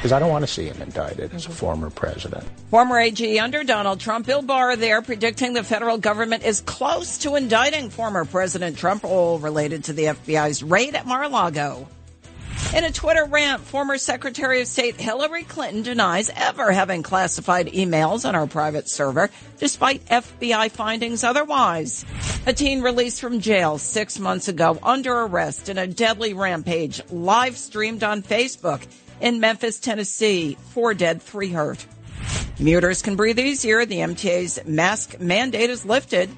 because 0.00 0.12
I 0.12 0.18
don't 0.18 0.30
want 0.30 0.46
to 0.46 0.50
see 0.50 0.64
him 0.64 0.80
indicted 0.80 1.34
as 1.34 1.44
a 1.44 1.50
former 1.50 1.90
president. 1.90 2.42
Former 2.70 2.98
AG 2.98 3.38
under 3.38 3.62
Donald 3.62 4.00
Trump, 4.00 4.24
Bill 4.24 4.40
Barr 4.40 4.74
there 4.74 5.02
predicting 5.02 5.52
the 5.52 5.62
federal 5.62 5.98
government 5.98 6.42
is 6.42 6.62
close 6.62 7.18
to 7.18 7.36
indicting 7.36 7.90
former 7.90 8.24
President 8.24 8.78
Trump, 8.78 9.04
all 9.04 9.38
related 9.38 9.84
to 9.84 9.92
the 9.92 10.04
FBI's 10.04 10.62
raid 10.62 10.94
at 10.94 11.06
Mar-a-Lago. 11.06 11.86
In 12.74 12.84
a 12.84 12.90
Twitter 12.90 13.26
rant, 13.26 13.60
former 13.60 13.98
Secretary 13.98 14.62
of 14.62 14.68
State 14.68 14.98
Hillary 14.98 15.42
Clinton 15.42 15.82
denies 15.82 16.30
ever 16.34 16.72
having 16.72 17.02
classified 17.02 17.66
emails 17.66 18.26
on 18.26 18.34
her 18.34 18.46
private 18.46 18.88
server, 18.88 19.28
despite 19.58 20.06
FBI 20.06 20.70
findings 20.70 21.24
otherwise. 21.24 22.06
A 22.46 22.54
teen 22.54 22.80
released 22.80 23.20
from 23.20 23.40
jail 23.40 23.76
six 23.76 24.18
months 24.18 24.48
ago 24.48 24.78
under 24.82 25.12
arrest 25.12 25.68
in 25.68 25.76
a 25.76 25.86
deadly 25.86 26.32
rampage 26.32 27.02
live 27.10 27.58
streamed 27.58 28.02
on 28.02 28.22
Facebook 28.22 28.80
in 29.20 29.40
Memphis, 29.40 29.78
Tennessee. 29.78 30.56
Four 30.70 30.94
dead, 30.94 31.22
three 31.22 31.50
hurt. 31.50 31.86
Commuters 32.56 33.02
can 33.02 33.16
breathe 33.16 33.38
easier. 33.38 33.86
The 33.86 34.00
MTA's 34.00 34.60
mask 34.66 35.20
mandate 35.20 35.70
is 35.70 35.84
lifted. 35.84 36.30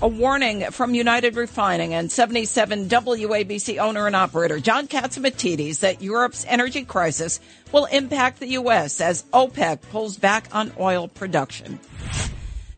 A 0.00 0.08
warning 0.08 0.64
from 0.72 0.94
United 0.94 1.36
Refining 1.36 1.94
and 1.94 2.10
77 2.10 2.88
WABC 2.88 3.78
owner 3.78 4.06
and 4.06 4.16
operator 4.16 4.58
John 4.58 4.88
Catsimatidis 4.88 5.80
that 5.80 6.02
Europe's 6.02 6.44
energy 6.48 6.84
crisis 6.84 7.38
will 7.70 7.84
impact 7.84 8.40
the 8.40 8.48
U.S. 8.48 9.00
as 9.00 9.22
OPEC 9.32 9.82
pulls 9.90 10.16
back 10.16 10.48
on 10.52 10.72
oil 10.80 11.06
production. 11.06 11.78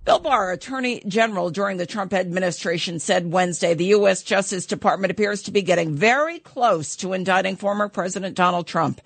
Bill 0.05 0.19
Barr, 0.19 0.53
Attorney 0.53 1.01
General 1.09 1.49
during 1.49 1.79
the 1.79 1.87
Trump 1.87 2.13
administration, 2.13 2.99
said 2.99 3.33
Wednesday 3.33 3.73
the 3.73 3.87
U.S. 3.87 4.23
Justice 4.23 4.67
Department 4.67 5.11
appears 5.11 5.41
to 5.45 5.51
be 5.51 5.63
getting 5.63 5.95
very 5.95 6.41
close 6.41 6.95
to 6.97 7.15
indicting 7.15 7.57
former 7.57 7.89
President 7.89 8.37
Donald 8.37 8.67
Trump. 8.67 9.01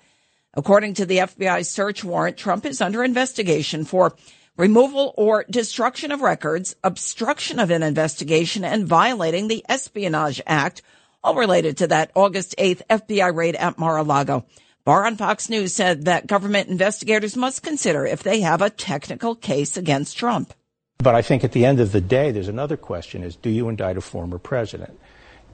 According 0.55 0.95
to 0.95 1.05
the 1.05 1.19
FBI 1.19 1.65
search 1.65 2.03
warrant, 2.03 2.37
Trump 2.37 2.65
is 2.65 2.81
under 2.81 3.03
investigation 3.03 3.85
for 3.85 4.15
removal 4.57 5.13
or 5.15 5.45
destruction 5.49 6.11
of 6.11 6.21
records, 6.21 6.75
obstruction 6.83 7.59
of 7.59 7.69
an 7.69 7.83
investigation, 7.83 8.65
and 8.65 8.87
violating 8.87 9.47
the 9.47 9.63
Espionage 9.69 10.41
Act, 10.47 10.81
all 11.23 11.35
related 11.35 11.77
to 11.77 11.87
that 11.87 12.11
August 12.15 12.55
8th 12.57 12.81
FBI 12.89 13.35
raid 13.35 13.55
at 13.55 13.77
Mar-a-Lago. 13.77 14.45
Barr 14.85 15.05
on 15.05 15.17
Fox 15.17 15.49
News 15.49 15.73
said 15.73 16.05
that 16.05 16.25
government 16.25 16.67
investigators 16.67 17.37
must 17.37 17.61
consider 17.61 18.05
if 18.05 18.23
they 18.23 18.41
have 18.41 18.61
a 18.61 18.71
technical 18.71 19.35
case 19.35 19.77
against 19.77 20.17
Trump. 20.17 20.53
But 20.97 21.15
I 21.15 21.21
think 21.21 21.43
at 21.43 21.51
the 21.51 21.65
end 21.65 21.79
of 21.79 21.91
the 21.91 22.01
day, 22.01 22.31
there's 22.31 22.47
another 22.47 22.75
question 22.75 23.23
is, 23.23 23.35
do 23.35 23.49
you 23.49 23.69
indict 23.69 23.97
a 23.97 24.01
former 24.01 24.39
president? 24.39 24.99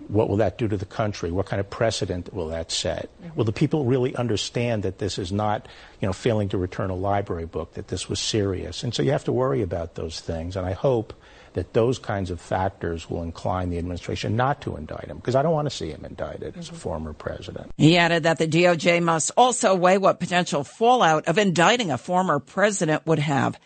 What 0.08 0.30
will 0.30 0.38
that 0.38 0.58
do 0.58 0.68
to 0.68 0.78
the 0.78 0.86
country? 0.86 1.32
What 1.32 1.46
kind 1.46 1.60
of 1.60 1.70
precedent 1.70 2.34
will 2.34 2.48
that 2.50 2.72
set? 2.72 3.10
Will 3.36 3.46
the 3.46 3.52
people 3.52 3.86
really 3.86 4.16
understand 4.16 4.84
that 4.84 5.00
this 5.00 5.18
is 5.18 5.32
not, 5.32 5.68
you 6.00 6.08
know, 6.08 6.14
failing 6.14 6.50
to 6.50 6.58
return 6.58 6.90
a 6.90 6.96
library 6.96 7.46
book, 7.46 7.74
that 7.74 7.88
this 7.88 8.08
was 8.08 8.20
serious? 8.20 8.84
And 8.84 8.94
so 8.94 9.04
you 9.04 9.12
have 9.12 9.24
to 9.26 9.32
worry 9.32 9.62
about 9.62 9.96
those 9.96 10.20
things. 10.20 10.56
And 10.56 10.66
I 10.66 10.74
hope 10.74 11.14
that 11.54 11.74
those 11.74 11.98
kinds 11.98 12.32
of 12.32 12.42
factors 12.42 13.10
will 13.10 13.24
incline 13.24 13.70
the 13.70 13.78
administration 13.78 14.36
not 14.36 14.62
to 14.62 14.76
indict 14.76 15.06
him, 15.06 15.18
because 15.18 15.36
I 15.36 15.42
don't 15.42 15.54
want 15.54 15.68
to 15.70 15.76
see 15.76 15.90
him 15.90 16.04
indicted 16.04 16.52
mm-hmm. 16.52 16.60
as 16.60 16.68
a 16.68 16.72
mm-hmm. 16.72 16.80
former 16.80 17.14
president. 17.14 17.72
He 17.78 17.98
added 17.98 18.24
that 18.24 18.38
the 18.38 18.48
DOJ 18.48 19.02
must 19.02 19.32
also 19.38 19.74
weigh 19.74 19.98
what 19.98 20.20
potential 20.20 20.66
fallout 20.66 21.28
of 21.28 21.38
indicting 21.38 21.92
a 21.92 21.98
former 21.98 22.40
president 22.40 23.06
would 23.06 23.20
have. 23.20 23.58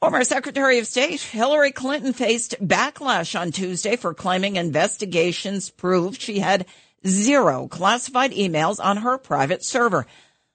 Former 0.00 0.24
Secretary 0.24 0.78
of 0.78 0.86
State 0.86 1.20
Hillary 1.20 1.72
Clinton 1.72 2.14
faced 2.14 2.54
backlash 2.58 3.38
on 3.38 3.52
Tuesday 3.52 3.96
for 3.96 4.14
claiming 4.14 4.56
investigations 4.56 5.68
proved 5.68 6.22
she 6.22 6.38
had 6.38 6.64
zero 7.06 7.68
classified 7.68 8.30
emails 8.30 8.82
on 8.82 8.96
her 8.96 9.18
private 9.18 9.62
server. 9.62 10.06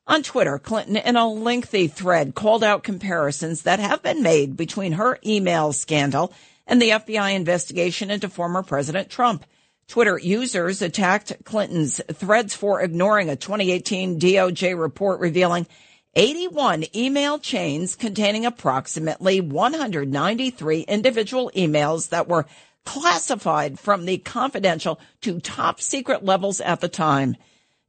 On 0.07 0.23
Twitter, 0.23 0.57
Clinton, 0.57 0.97
in 0.97 1.15
a 1.15 1.29
lengthy 1.29 1.85
thread, 1.85 2.33
called 2.33 2.63
out 2.63 2.81
comparisons 2.81 3.61
that 3.61 3.79
have 3.79 4.01
been 4.01 4.23
made 4.23 4.57
between 4.57 4.93
her 4.93 5.19
email 5.23 5.73
scandal 5.73 6.33
and 6.65 6.81
the 6.81 6.89
FBI 6.89 7.35
investigation 7.35 8.09
into 8.09 8.27
former 8.27 8.63
President 8.63 9.11
Trump. 9.11 9.45
Twitter 9.87 10.17
users 10.17 10.81
attacked 10.81 11.45
Clinton's 11.45 12.01
threads 12.13 12.55
for 12.55 12.81
ignoring 12.81 13.29
a 13.29 13.35
2018 13.35 14.19
DOJ 14.19 14.75
report 14.75 15.19
revealing 15.19 15.67
81 16.15 16.85
email 16.95 17.39
chains 17.39 17.95
containing 17.95 18.45
approximately 18.45 19.41
193 19.41 20.81
individual 20.81 21.51
emails 21.55 22.09
that 22.09 22.29
were 22.29 22.45
classified 22.85 23.77
from 23.79 24.05
the 24.05 24.17
confidential 24.19 24.99
to 25.21 25.41
top 25.41 25.81
secret 25.81 26.23
levels 26.23 26.61
at 26.61 26.79
the 26.79 26.87
time. 26.87 27.35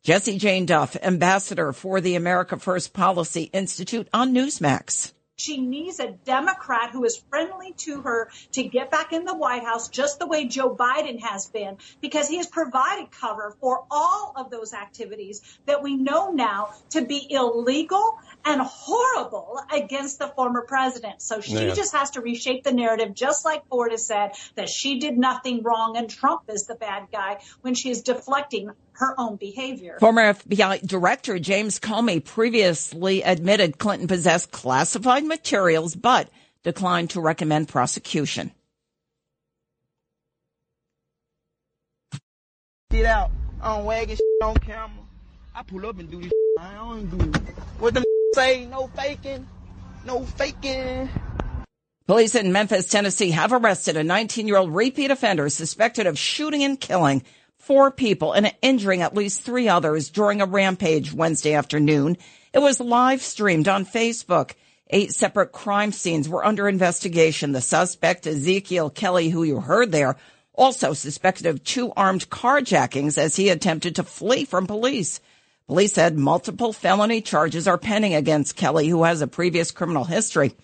Jesse 0.02 0.38
Jane 0.38 0.66
Duff, 0.66 0.96
ambassador 1.02 1.72
for 1.72 2.00
the 2.00 2.16
America 2.16 2.58
First 2.58 2.92
Policy 2.92 3.44
Institute 3.52 4.08
on 4.12 4.32
Newsmax. 4.32 5.12
She 5.38 5.58
needs 5.58 6.00
a 6.00 6.12
Democrat 6.12 6.90
who 6.92 7.04
is 7.04 7.22
friendly 7.28 7.74
to 7.78 8.00
her 8.00 8.30
to 8.52 8.62
get 8.62 8.90
back 8.90 9.12
in 9.12 9.24
the 9.24 9.36
White 9.36 9.64
House, 9.64 9.88
just 9.90 10.18
the 10.18 10.26
way 10.26 10.46
Joe 10.46 10.74
Biden 10.74 11.20
has 11.20 11.46
been, 11.46 11.76
because 12.00 12.26
he 12.26 12.38
has 12.38 12.46
provided 12.46 13.10
cover 13.10 13.54
for 13.60 13.84
all 13.90 14.32
of 14.34 14.50
those 14.50 14.72
activities 14.72 15.42
that 15.66 15.82
we 15.82 15.94
know 15.96 16.30
now 16.30 16.70
to 16.90 17.04
be 17.04 17.26
illegal 17.30 18.18
and 18.46 18.62
horrible 18.62 19.60
against 19.70 20.18
the 20.18 20.28
former 20.28 20.62
president. 20.62 21.20
So 21.20 21.42
she 21.42 21.66
yeah. 21.66 21.74
just 21.74 21.94
has 21.94 22.12
to 22.12 22.22
reshape 22.22 22.64
the 22.64 22.72
narrative, 22.72 23.12
just 23.14 23.44
like 23.44 23.66
Ford 23.68 23.90
has 23.90 24.06
said 24.06 24.32
that 24.54 24.70
she 24.70 25.00
did 25.00 25.18
nothing 25.18 25.62
wrong 25.62 25.98
and 25.98 26.08
Trump 26.08 26.44
is 26.48 26.66
the 26.66 26.76
bad 26.76 27.08
guy 27.12 27.40
when 27.60 27.74
she 27.74 27.90
is 27.90 28.00
deflecting 28.00 28.70
her 28.98 29.14
own 29.18 29.36
behavior. 29.36 29.96
Former 30.00 30.34
FBI 30.34 30.86
Director 30.86 31.38
James 31.38 31.78
Comey 31.78 32.24
previously 32.24 33.22
admitted 33.22 33.78
Clinton 33.78 34.08
possessed 34.08 34.50
classified 34.50 35.24
materials, 35.24 35.94
but 35.94 36.28
declined 36.62 37.10
to 37.10 37.20
recommend 37.20 37.68
prosecution. 37.68 38.52
Get 42.90 43.06
out 43.06 43.30
on 43.60 43.84
wagon 43.84 44.16
on 44.42 44.56
camera. 44.56 45.04
I 45.54 45.62
pull 45.62 45.86
up 45.86 45.98
and 45.98 46.10
do 46.10 46.20
this. 46.20 46.32
I 46.58 46.74
don't 46.74 47.06
do 47.06 47.40
what 47.78 47.94
the 47.94 48.04
say. 48.34 48.66
No 48.66 48.88
faking. 48.88 49.46
No 50.04 50.24
faking. 50.24 51.08
Police 52.06 52.36
in 52.36 52.52
Memphis, 52.52 52.86
Tennessee 52.86 53.30
have 53.32 53.52
arrested 53.52 53.96
a 53.96 54.04
19 54.04 54.46
year 54.46 54.56
old 54.56 54.74
repeat 54.74 55.10
offender 55.10 55.48
suspected 55.48 56.06
of 56.06 56.16
shooting 56.16 56.62
and 56.62 56.80
killing 56.80 57.22
four 57.66 57.90
people 57.90 58.32
and 58.32 58.54
injuring 58.62 59.02
at 59.02 59.16
least 59.16 59.42
three 59.42 59.68
others 59.68 60.08
during 60.08 60.40
a 60.40 60.46
rampage 60.46 61.12
Wednesday 61.12 61.52
afternoon. 61.52 62.16
It 62.52 62.60
was 62.60 62.78
live 62.78 63.20
streamed 63.22 63.66
on 63.66 63.84
Facebook. 63.84 64.52
Eight 64.88 65.10
separate 65.12 65.50
crime 65.50 65.90
scenes 65.90 66.28
were 66.28 66.46
under 66.46 66.68
investigation. 66.68 67.50
The 67.50 67.60
suspect, 67.60 68.24
Ezekiel 68.24 68.88
Kelly, 68.88 69.30
who 69.30 69.42
you 69.42 69.58
heard 69.58 69.90
there, 69.90 70.16
also 70.54 70.92
suspected 70.92 71.46
of 71.46 71.64
two 71.64 71.92
armed 71.96 72.30
carjackings 72.30 73.18
as 73.18 73.34
he 73.34 73.48
attempted 73.48 73.96
to 73.96 74.04
flee 74.04 74.44
from 74.44 74.68
police. 74.68 75.20
Police 75.66 75.94
said 75.94 76.16
multiple 76.16 76.72
felony 76.72 77.20
charges 77.20 77.66
are 77.66 77.78
pending 77.78 78.14
against 78.14 78.54
Kelly, 78.54 78.86
who 78.86 79.02
has 79.02 79.22
a 79.22 79.26
previous 79.26 79.72
criminal 79.72 80.04
history. 80.04 80.54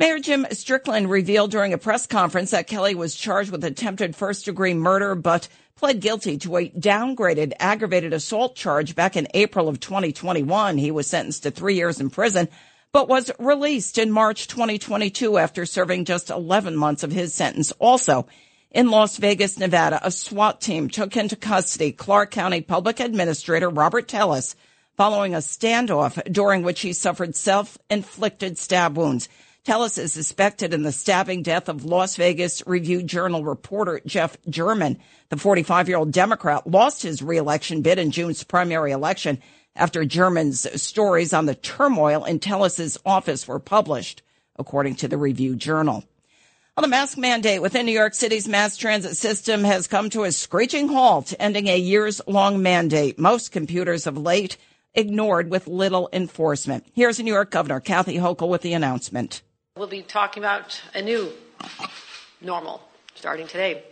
Mayor 0.00 0.18
Jim 0.18 0.44
Strickland 0.50 1.08
revealed 1.08 1.52
during 1.52 1.72
a 1.72 1.78
press 1.78 2.08
conference 2.08 2.50
that 2.50 2.66
Kelly 2.66 2.96
was 2.96 3.14
charged 3.14 3.52
with 3.52 3.62
attempted 3.62 4.16
first 4.16 4.44
degree 4.44 4.74
murder, 4.74 5.14
but 5.14 5.46
pled 5.76 6.00
guilty 6.00 6.38
to 6.38 6.56
a 6.56 6.68
downgraded 6.70 7.52
aggravated 7.58 8.12
assault 8.12 8.54
charge 8.54 8.94
back 8.94 9.16
in 9.16 9.26
April 9.34 9.68
of 9.68 9.80
2021. 9.80 10.78
He 10.78 10.90
was 10.90 11.06
sentenced 11.06 11.42
to 11.42 11.50
three 11.50 11.74
years 11.74 12.00
in 12.00 12.10
prison, 12.10 12.48
but 12.92 13.08
was 13.08 13.30
released 13.40 13.98
in 13.98 14.10
March 14.12 14.46
2022 14.46 15.36
after 15.36 15.66
serving 15.66 16.04
just 16.04 16.30
11 16.30 16.76
months 16.76 17.02
of 17.02 17.10
his 17.10 17.34
sentence. 17.34 17.72
Also, 17.80 18.26
in 18.70 18.90
Las 18.90 19.16
Vegas, 19.16 19.58
Nevada, 19.58 20.00
a 20.02 20.10
SWAT 20.10 20.60
team 20.60 20.88
took 20.88 21.16
into 21.16 21.36
custody 21.36 21.90
Clark 21.92 22.30
County 22.30 22.60
Public 22.60 23.00
Administrator 23.00 23.68
Robert 23.68 24.06
Tellis 24.06 24.54
following 24.96 25.34
a 25.34 25.38
standoff 25.38 26.22
during 26.32 26.62
which 26.62 26.82
he 26.82 26.92
suffered 26.92 27.34
self-inflicted 27.34 28.58
stab 28.58 28.96
wounds. 28.96 29.28
Tellis 29.64 29.96
is 29.96 30.12
suspected 30.12 30.74
in 30.74 30.82
the 30.82 30.92
stabbing 30.92 31.42
death 31.42 31.70
of 31.70 31.86
Las 31.86 32.16
Vegas 32.16 32.62
Review 32.66 33.02
Journal 33.02 33.42
reporter 33.42 34.02
Jeff 34.04 34.36
German. 34.46 34.98
The 35.30 35.38
45 35.38 35.88
year 35.88 35.96
old 35.96 36.12
Democrat 36.12 36.66
lost 36.66 37.02
his 37.02 37.22
reelection 37.22 37.80
bid 37.80 37.98
in 37.98 38.10
June's 38.10 38.44
primary 38.44 38.92
election 38.92 39.40
after 39.74 40.04
German's 40.04 40.82
stories 40.82 41.32
on 41.32 41.46
the 41.46 41.54
turmoil 41.54 42.26
in 42.26 42.40
Tellis's 42.40 42.98
office 43.06 43.48
were 43.48 43.58
published, 43.58 44.20
according 44.56 44.96
to 44.96 45.08
the 45.08 45.16
Review 45.16 45.56
Journal. 45.56 46.04
Well, 46.76 46.82
the 46.82 46.88
mask 46.88 47.16
mandate 47.16 47.62
within 47.62 47.86
New 47.86 47.92
York 47.92 48.12
City's 48.12 48.46
mass 48.46 48.76
transit 48.76 49.16
system 49.16 49.64
has 49.64 49.86
come 49.86 50.10
to 50.10 50.24
a 50.24 50.32
screeching 50.32 50.88
halt, 50.88 51.32
ending 51.38 51.68
a 51.68 51.78
years 51.78 52.20
long 52.26 52.62
mandate. 52.62 53.18
Most 53.18 53.50
computers 53.50 54.06
of 54.06 54.18
late 54.18 54.58
ignored 54.92 55.50
with 55.50 55.66
little 55.66 56.10
enforcement. 56.12 56.84
Here's 56.92 57.18
New 57.18 57.32
York 57.32 57.50
Governor 57.50 57.80
Kathy 57.80 58.16
Hochul 58.18 58.50
with 58.50 58.60
the 58.60 58.74
announcement. 58.74 59.40
We'll 59.76 59.88
be 59.88 60.02
talking 60.02 60.40
about 60.40 60.80
a 60.94 61.02
new 61.02 61.32
normal 62.40 62.80
starting 63.16 63.48
today. 63.48 63.82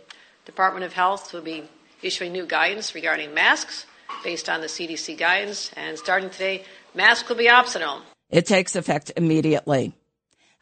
Department 0.45 0.85
of 0.85 0.93
Health 0.93 1.33
will 1.33 1.41
be 1.41 1.65
issuing 2.01 2.31
new 2.31 2.45
guidance 2.45 2.95
regarding 2.95 3.33
masks 3.33 3.85
based 4.23 4.47
on 4.47 4.61
the 4.61 4.67
CDC 4.67 5.17
guidance, 5.17 5.71
and 5.75 5.99
starting 5.99 6.29
today, 6.29 6.63
masks 6.95 7.27
will 7.27 7.35
be 7.35 7.49
optional. 7.49 7.99
It 8.29 8.45
takes 8.45 8.77
effect 8.77 9.11
immediately. 9.17 9.91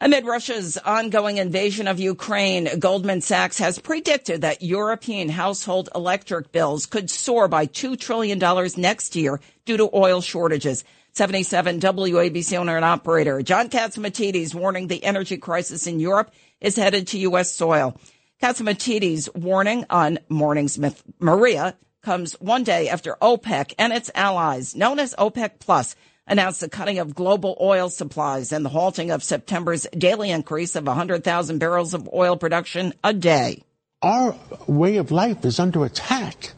Amid 0.04 0.26
Russia's 0.26 0.78
ongoing 0.78 1.36
invasion 1.36 1.86
of 1.86 2.00
Ukraine, 2.00 2.68
Goldman 2.80 3.20
Sachs 3.20 3.58
has 3.58 3.78
predicted 3.78 4.40
that 4.40 4.60
European 4.60 5.28
household 5.28 5.90
electric 5.94 6.50
bills 6.50 6.86
could 6.86 7.08
soar 7.08 7.46
by 7.46 7.68
$2 7.68 7.96
trillion 7.96 8.40
next 8.76 9.14
year 9.14 9.40
due 9.64 9.76
to 9.76 9.88
oil 9.94 10.20
shortages. 10.20 10.82
77 11.12 11.78
WABC 11.78 12.58
owner 12.58 12.74
and 12.74 12.84
operator 12.84 13.42
John 13.42 13.68
Catsimatidis 13.68 14.56
warning 14.56 14.88
the 14.88 15.04
energy 15.04 15.36
crisis 15.36 15.86
in 15.86 16.00
Europe 16.00 16.32
is 16.60 16.74
headed 16.74 17.06
to 17.08 17.18
U.S. 17.20 17.54
soil. 17.54 17.96
Catsimatidis' 18.42 19.32
warning 19.36 19.86
on 19.88 20.18
Mornings 20.28 20.80
Maria 21.20 21.76
comes 22.02 22.32
one 22.40 22.64
day 22.64 22.88
after 22.88 23.16
OPEC 23.22 23.74
and 23.78 23.92
its 23.92 24.10
allies, 24.16 24.74
known 24.74 24.98
as 24.98 25.14
OPEC 25.14 25.60
Plus, 25.60 25.94
announced 26.26 26.60
the 26.60 26.68
cutting 26.68 26.98
of 26.98 27.14
global 27.14 27.56
oil 27.60 27.88
supplies 27.88 28.52
and 28.52 28.64
the 28.64 28.70
halting 28.70 29.10
of 29.10 29.22
September's 29.22 29.86
daily 29.96 30.30
increase 30.30 30.76
of 30.76 30.86
100,000 30.86 31.58
barrels 31.58 31.94
of 31.94 32.08
oil 32.12 32.36
production 32.36 32.92
a 33.02 33.12
day. 33.12 33.62
Our 34.02 34.36
way 34.66 34.96
of 34.96 35.10
life 35.10 35.44
is 35.44 35.60
under 35.60 35.84
attack. 35.84 36.52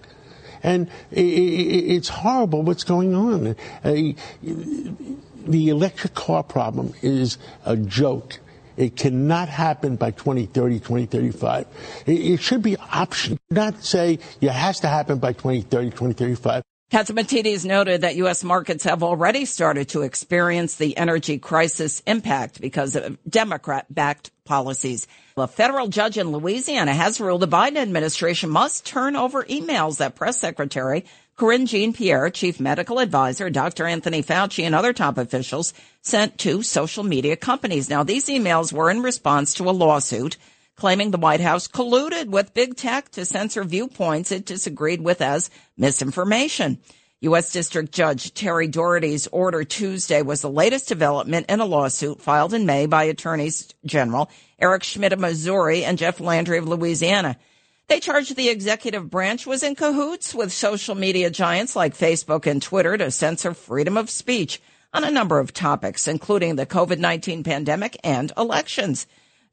And 0.63 0.89
it's 1.11 2.09
horrible 2.09 2.63
what's 2.63 2.85
going 2.85 3.15
on. 3.15 3.49
Uh, 3.85 4.15
the 4.43 5.69
electric 5.69 6.15
car 6.15 6.43
problem 6.43 6.95
is 7.03 7.37
a 7.67 7.77
joke. 7.77 8.39
It 8.77 8.97
cannot 8.97 9.49
happen 9.49 9.97
by 9.97 10.11
2030, 10.11 10.79
2035. 10.81 11.67
It 12.07 12.41
should 12.41 12.63
be 12.63 12.77
optional, 12.79 13.39
not 13.51 13.85
say 13.85 14.19
it 14.41 14.51
has 14.51 14.81
to 14.81 14.89
happen 14.89 15.19
by 15.19 15.33
2030, 15.33 15.91
2035. 15.91 16.63
Catsimatidis 16.91 17.65
noted 17.65 18.03
that 18.03 18.17
U.S. 18.17 18.45
markets 18.45 18.85
have 18.85 19.03
already 19.03 19.47
started 19.47 19.89
to 19.91 20.03
experience 20.03 20.77
the 20.77 20.97
energy 20.97 21.39
crisis 21.39 22.03
impact 22.07 22.61
because 22.61 22.95
of 22.95 23.19
Democrat-backed 23.29 24.31
policies. 24.45 25.09
A 25.37 25.49
federal 25.49 25.89
judge 25.89 26.19
in 26.19 26.31
Louisiana 26.31 26.93
has 26.93 27.21
ruled 27.21 27.41
the 27.41 27.49
Biden 27.49 27.79
administration 27.79 28.51
must 28.51 28.87
turn 28.87 29.17
over 29.17 29.43
emails 29.45 29.97
that 29.99 30.15
press 30.15 30.39
secretary 30.39 31.05
Karine 31.37 31.67
Jean-Pierre, 31.67 32.31
chief 32.31 32.61
medical 32.61 33.01
advisor, 33.01 33.51
Dr. 33.51 33.87
Anthony 33.87 34.23
Fauci, 34.23 34.63
and 34.63 34.73
other 34.73 34.93
top 34.93 35.19
officials 35.19 35.75
sent 36.01 36.39
to 36.39 36.63
social 36.63 37.03
media 37.03 37.35
companies. 37.35 37.91
Now, 37.91 38.05
these 38.05 38.27
emails 38.27 38.73
were 38.73 38.89
in 38.89 39.03
response 39.03 39.55
to 39.55 39.69
a 39.69 39.73
lawsuit 39.73 40.37
claiming 40.77 41.11
the 41.11 41.19
White 41.19 41.41
House 41.41 41.69
colluded 41.69 42.29
with 42.29 42.55
big 42.55 42.77
tech 42.77 43.11
to 43.11 43.25
censor 43.25 43.65
viewpoints 43.65 44.33
it 44.33 44.45
disagreed 44.45 45.01
with 45.01 45.21
as 45.21 45.51
misinformation. 45.77 46.79
U.S. 47.21 47.53
District 47.53 47.91
Judge 47.91 48.35
Terry 48.35 48.69
Doughty's 48.69 49.27
order 49.29 49.65
Tuesday 49.65 50.21
was 50.21 50.43
the 50.43 50.51
latest 50.51 50.89
development 50.89 51.47
in 51.49 51.61
a 51.61 51.65
lawsuit 51.65 52.21
filed 52.21 52.53
in 52.53 52.67
May 52.67 52.85
by 52.85 53.05
attorneys 53.05 53.73
general 53.87 54.31
Eric 54.59 54.83
Schmitt 54.83 55.15
of 55.15 55.21
Missouri 55.21 55.85
and 55.85 55.97
Jeff 55.97 56.21
Landry 56.21 56.59
of 56.59 56.69
Louisiana. 56.69 57.39
They 57.87 58.01
charged 58.01 58.37
the 58.37 58.49
executive 58.49 59.11
branch 59.11 59.47
was 59.47 59.63
in 59.63 59.75
cahoots 59.75 60.35
with 60.35 60.53
social 60.53 60.95
media 60.95 61.31
giants 61.31 61.77
like 61.77 61.97
Facebook 61.97 62.47
and 62.47 62.63
Twitter 62.63 62.97
to 62.97 63.11
censor 63.11 63.55
freedom 63.55 63.97
of 63.97 64.11
speech 64.11 64.61
on 64.93 65.05
a 65.05 65.11
number 65.11 65.39
of 65.39 65.53
topics, 65.53 66.07
including 66.07 66.57
the 66.57 66.67
COVID-19 66.67 67.45
pandemic 67.45 67.99
and 68.05 68.33
elections. 68.37 69.07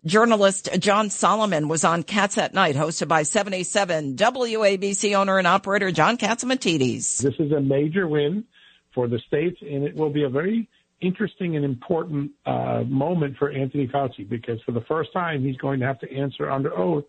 Journalist 0.03 0.67
John 0.79 1.11
Solomon 1.11 1.67
was 1.67 1.83
on 1.83 2.01
Cats 2.01 2.39
at 2.39 2.55
Night, 2.55 2.75
hosted 2.75 3.07
by 3.07 3.21
77 3.21 4.15
WABC 4.15 5.13
owner 5.15 5.37
and 5.37 5.45
operator 5.45 5.91
John 5.91 6.17
Catsimatidis. 6.17 7.19
This 7.19 7.35
is 7.37 7.51
a 7.51 7.61
major 7.61 8.07
win 8.07 8.43
for 8.95 9.07
the 9.07 9.19
states, 9.27 9.59
and 9.61 9.83
it 9.83 9.95
will 9.95 10.09
be 10.09 10.23
a 10.23 10.29
very 10.29 10.67
interesting 11.01 11.55
and 11.55 11.63
important 11.63 12.31
uh, 12.47 12.81
moment 12.87 13.37
for 13.37 13.51
Anthony 13.51 13.87
Fauci 13.87 14.27
because 14.27 14.59
for 14.65 14.71
the 14.71 14.81
first 14.87 15.13
time 15.13 15.43
he's 15.43 15.57
going 15.57 15.79
to 15.79 15.85
have 15.85 15.99
to 15.99 16.11
answer 16.11 16.49
under 16.49 16.75
oath 16.75 17.03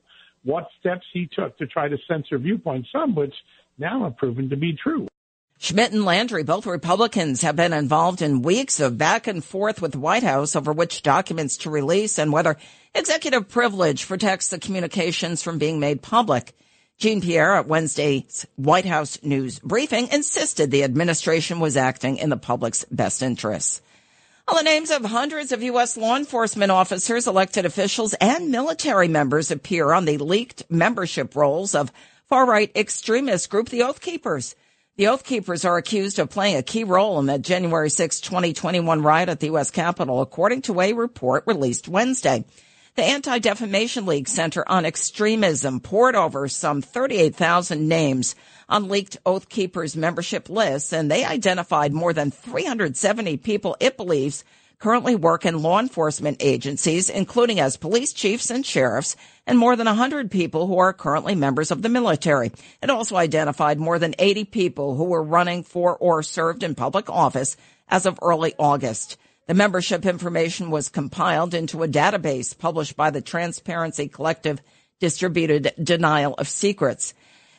what 0.44 0.68
steps 0.78 1.06
he 1.14 1.26
took 1.32 1.56
to 1.56 1.66
try 1.66 1.88
to 1.88 1.96
censor 2.06 2.36
viewpoints, 2.36 2.90
some 2.92 3.14
which 3.14 3.34
now 3.78 4.04
have 4.04 4.18
proven 4.18 4.50
to 4.50 4.56
be 4.56 4.76
true. 4.82 5.06
Schmitt 5.62 5.92
and 5.92 6.04
Landry, 6.04 6.42
both 6.42 6.66
Republicans, 6.66 7.42
have 7.42 7.54
been 7.54 7.72
involved 7.72 8.20
in 8.20 8.42
weeks 8.42 8.80
of 8.80 8.98
back 8.98 9.28
and 9.28 9.44
forth 9.44 9.80
with 9.80 9.92
the 9.92 10.00
White 10.00 10.24
House 10.24 10.56
over 10.56 10.72
which 10.72 11.02
documents 11.02 11.58
to 11.58 11.70
release 11.70 12.18
and 12.18 12.32
whether 12.32 12.56
executive 12.96 13.48
privilege 13.48 14.08
protects 14.08 14.48
the 14.48 14.58
communications 14.58 15.40
from 15.40 15.58
being 15.58 15.78
made 15.78 16.02
public. 16.02 16.52
Jean 16.98 17.20
Pierre 17.20 17.54
at 17.54 17.68
Wednesday's 17.68 18.44
White 18.56 18.86
House 18.86 19.22
news 19.22 19.60
briefing 19.60 20.08
insisted 20.08 20.72
the 20.72 20.82
administration 20.82 21.60
was 21.60 21.76
acting 21.76 22.16
in 22.16 22.28
the 22.28 22.36
public's 22.36 22.84
best 22.90 23.22
interests. 23.22 23.80
All 24.48 24.56
the 24.56 24.64
names 24.64 24.90
of 24.90 25.04
hundreds 25.04 25.52
of 25.52 25.62
U.S. 25.62 25.96
law 25.96 26.16
enforcement 26.16 26.72
officers, 26.72 27.28
elected 27.28 27.66
officials, 27.66 28.14
and 28.14 28.50
military 28.50 29.06
members 29.06 29.52
appear 29.52 29.92
on 29.92 30.06
the 30.06 30.18
leaked 30.18 30.64
membership 30.68 31.36
rolls 31.36 31.76
of 31.76 31.92
far-right 32.28 32.72
extremist 32.74 33.48
group, 33.48 33.68
the 33.68 33.84
Oath 33.84 34.00
Keepers. 34.00 34.56
The 34.96 35.06
Oath 35.06 35.24
Keepers 35.24 35.64
are 35.64 35.78
accused 35.78 36.18
of 36.18 36.28
playing 36.28 36.56
a 36.56 36.62
key 36.62 36.84
role 36.84 37.18
in 37.18 37.24
the 37.24 37.38
January 37.38 37.88
6, 37.88 38.20
2021 38.20 39.00
riot 39.00 39.30
at 39.30 39.40
the 39.40 39.46
U.S. 39.46 39.70
Capitol, 39.70 40.20
according 40.20 40.60
to 40.62 40.82
a 40.82 40.92
report 40.92 41.44
released 41.46 41.88
Wednesday. 41.88 42.44
The 42.96 43.02
Anti-Defamation 43.02 44.04
League 44.04 44.28
Center 44.28 44.68
on 44.68 44.84
Extremism 44.84 45.80
poured 45.80 46.14
over 46.14 46.46
some 46.46 46.82
38,000 46.82 47.88
names 47.88 48.34
on 48.68 48.88
leaked 48.88 49.16
Oath 49.24 49.48
Keepers 49.48 49.96
membership 49.96 50.50
lists, 50.50 50.92
and 50.92 51.10
they 51.10 51.24
identified 51.24 51.94
more 51.94 52.12
than 52.12 52.30
370 52.30 53.38
people 53.38 53.78
it 53.80 53.96
believes 53.96 54.44
currently 54.82 55.14
work 55.14 55.46
in 55.46 55.62
law 55.62 55.78
enforcement 55.78 56.36
agencies, 56.40 57.08
including 57.08 57.60
as 57.60 57.76
police 57.76 58.12
chiefs 58.12 58.50
and 58.50 58.66
sheriffs, 58.66 59.14
and 59.46 59.56
more 59.56 59.76
than 59.76 59.86
100 59.86 60.28
people 60.28 60.66
who 60.66 60.76
are 60.76 60.92
currently 60.92 61.36
members 61.36 61.70
of 61.70 61.82
the 61.82 61.88
military. 61.88 62.50
It 62.82 62.90
also 62.90 63.14
identified 63.14 63.78
more 63.78 64.00
than 64.00 64.16
80 64.18 64.46
people 64.46 64.96
who 64.96 65.04
were 65.04 65.22
running 65.22 65.62
for 65.62 65.96
or 65.96 66.24
served 66.24 66.64
in 66.64 66.74
public 66.74 67.08
office 67.08 67.56
as 67.86 68.06
of 68.06 68.18
early 68.20 68.54
August. 68.58 69.18
The 69.46 69.54
membership 69.54 70.04
information 70.04 70.68
was 70.68 70.88
compiled 70.88 71.54
into 71.54 71.84
a 71.84 71.88
database 71.88 72.58
published 72.58 72.96
by 72.96 73.10
the 73.10 73.20
Transparency 73.20 74.08
Collective 74.08 74.60
distributed 74.98 75.74
denial 75.80 76.34
of 76.34 76.48
secrets. 76.48 77.14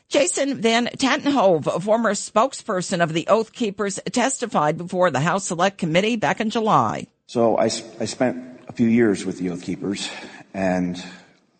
Jason 0.09 0.61
Van 0.61 0.87
Tatenhove, 0.87 1.67
a 1.67 1.79
former 1.79 2.15
spokesperson 2.15 3.01
of 3.01 3.13
the 3.13 3.27
Oath 3.29 3.53
Keepers, 3.53 3.97
testified 4.11 4.77
before 4.77 5.09
the 5.09 5.21
House 5.21 5.45
Select 5.45 5.77
Committee 5.77 6.17
back 6.17 6.41
in 6.41 6.49
July. 6.49 7.07
So 7.27 7.57
I, 7.57 7.65
I 7.65 8.05
spent 8.05 8.61
a 8.67 8.73
few 8.73 8.87
years 8.87 9.25
with 9.25 9.39
the 9.39 9.49
Oath 9.49 9.63
Keepers, 9.63 10.09
and 10.53 11.01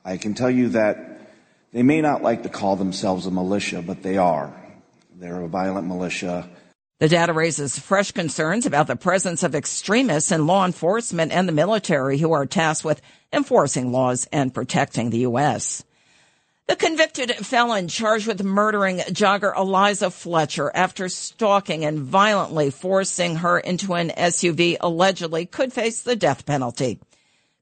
I 0.04 0.18
can 0.18 0.34
tell 0.34 0.50
you 0.50 0.70
that 0.70 1.22
they 1.72 1.84
may 1.84 2.02
not 2.02 2.22
like 2.22 2.44
to 2.44 2.50
call 2.50 2.76
themselves 2.76 3.26
a 3.26 3.32
militia, 3.32 3.82
but 3.82 4.04
they 4.04 4.18
are. 4.18 4.54
They're 5.16 5.42
a 5.42 5.48
violent 5.48 5.88
militia. 5.88 6.50
The 7.00 7.10
data 7.10 7.34
raises 7.34 7.80
fresh 7.80 8.12
concerns 8.12 8.66
about 8.66 8.88
the 8.88 8.96
presence 8.96 9.42
of 9.42 9.56
extremists 9.56 10.32
in 10.32 10.48
law 10.48 10.66
enforcement 10.66 11.32
and 11.32 11.48
the 11.48 11.54
military 11.54 12.18
who 12.18 12.32
are 12.34 12.46
tasked 12.46 12.86
with 12.86 13.02
enforcing 13.32 13.92
laws 13.92 14.28
and 14.32 14.54
protecting 14.54 15.10
the 15.10 15.20
U.S. 15.20 15.84
The 16.66 16.76
convicted 16.78 17.30
felon 17.46 17.90
charged 17.90 18.26
with 18.26 18.42
murdering 18.42 19.00
jogger 19.00 19.54
Eliza 19.56 20.10
Fletcher 20.10 20.72
after 20.74 21.10
stalking 21.10 21.84
and 21.84 22.00
violently 22.00 22.70
forcing 22.70 23.36
her 23.38 23.60
into 23.60 23.96
an 23.96 24.12
SUV 24.12 24.78
allegedly 24.80 25.46
could 25.46 25.74
face 25.74 26.02
the 26.02 26.16
death 26.16 26.46
penalty. 26.46 27.00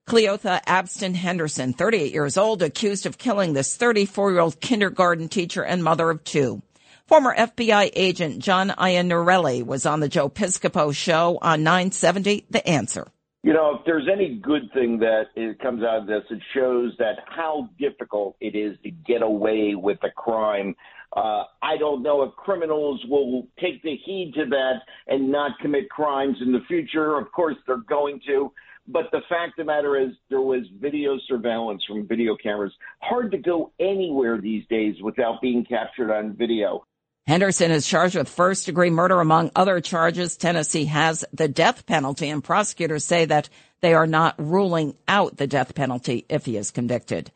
Cleotha 0.07 0.63
Abston 0.65 1.15
Henderson, 1.15 1.73
38 1.73 2.13
years 2.13 2.37
old, 2.37 2.61
accused 2.61 3.07
of 3.07 3.17
killing 3.17 3.53
this 3.53 3.75
34 3.75 4.31
year 4.31 4.39
old 4.39 4.61
kindergarten 4.61 5.29
teacher 5.29 5.63
and 5.63 5.83
mother 5.83 6.11
of 6.11 6.23
two. 6.23 6.61
Former 7.07 7.35
FBI 7.35 7.91
agent 7.95 8.39
John 8.39 8.69
Iannarelli 8.69 9.65
was 9.65 9.87
on 9.87 9.99
the 9.99 10.09
Joe 10.09 10.29
Piscopo 10.29 10.93
show 10.93 11.39
on 11.41 11.63
970 11.63 12.45
The 12.51 12.67
Answer. 12.67 13.07
You 13.43 13.53
know, 13.53 13.75
if 13.75 13.85
there's 13.85 14.07
any 14.11 14.35
good 14.35 14.71
thing 14.71 14.99
that 14.99 15.23
it 15.35 15.57
comes 15.59 15.83
out 15.83 16.01
of 16.01 16.07
this, 16.07 16.21
it 16.29 16.39
shows 16.53 16.93
that 16.99 17.15
how 17.25 17.69
difficult 17.79 18.35
it 18.39 18.55
is 18.55 18.77
to 18.83 18.91
get 18.91 19.23
away 19.23 19.73
with 19.73 19.97
a 20.03 20.11
crime. 20.11 20.75
Uh, 21.15 21.43
I 21.63 21.75
don't 21.79 22.03
know 22.03 22.21
if 22.21 22.33
criminals 22.35 23.03
will 23.09 23.47
take 23.59 23.81
the 23.81 23.95
heed 24.05 24.33
to 24.35 24.45
that 24.45 24.81
and 25.07 25.31
not 25.31 25.57
commit 25.59 25.89
crimes 25.89 26.37
in 26.39 26.51
the 26.51 26.61
future. 26.67 27.17
Of 27.17 27.31
course, 27.31 27.55
they're 27.65 27.77
going 27.77 28.21
to. 28.27 28.51
But 28.87 29.05
the 29.11 29.21
fact 29.27 29.57
of 29.57 29.65
the 29.65 29.71
matter 29.71 29.97
is, 29.97 30.09
there 30.29 30.41
was 30.41 30.63
video 30.79 31.17
surveillance 31.27 31.83
from 31.87 32.07
video 32.07 32.35
cameras. 32.35 32.73
Hard 32.99 33.31
to 33.31 33.37
go 33.37 33.71
anywhere 33.79 34.39
these 34.39 34.65
days 34.69 34.95
without 35.01 35.41
being 35.41 35.65
captured 35.65 36.11
on 36.11 36.35
video. 36.35 36.85
Henderson 37.31 37.71
is 37.71 37.87
charged 37.87 38.17
with 38.17 38.27
first 38.27 38.65
degree 38.65 38.89
murder 38.89 39.21
among 39.21 39.51
other 39.55 39.79
charges. 39.79 40.35
Tennessee 40.35 40.83
has 40.83 41.23
the 41.31 41.47
death 41.47 41.85
penalty 41.85 42.27
and 42.27 42.43
prosecutors 42.43 43.05
say 43.05 43.23
that 43.23 43.47
they 43.79 43.93
are 43.93 44.05
not 44.05 44.35
ruling 44.37 44.95
out 45.07 45.37
the 45.37 45.47
death 45.47 45.73
penalty 45.73 46.25
if 46.27 46.43
he 46.43 46.57
is 46.57 46.71
convicted. 46.71 47.31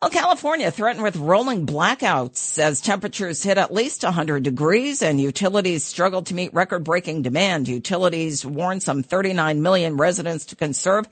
Well, 0.00 0.10
California 0.10 0.70
threatened 0.70 1.02
with 1.02 1.16
rolling 1.16 1.66
blackouts 1.66 2.58
as 2.58 2.80
temperatures 2.80 3.42
hit 3.42 3.58
at 3.58 3.74
least 3.74 4.04
100 4.04 4.42
degrees 4.42 5.02
and 5.02 5.20
utilities 5.20 5.84
struggled 5.84 6.24
to 6.28 6.34
meet 6.34 6.54
record 6.54 6.82
breaking 6.82 7.20
demand. 7.20 7.68
Utilities 7.68 8.46
warned 8.46 8.82
some 8.82 9.02
39 9.02 9.60
million 9.60 9.98
residents 9.98 10.46
to 10.46 10.56
conserve 10.56 11.06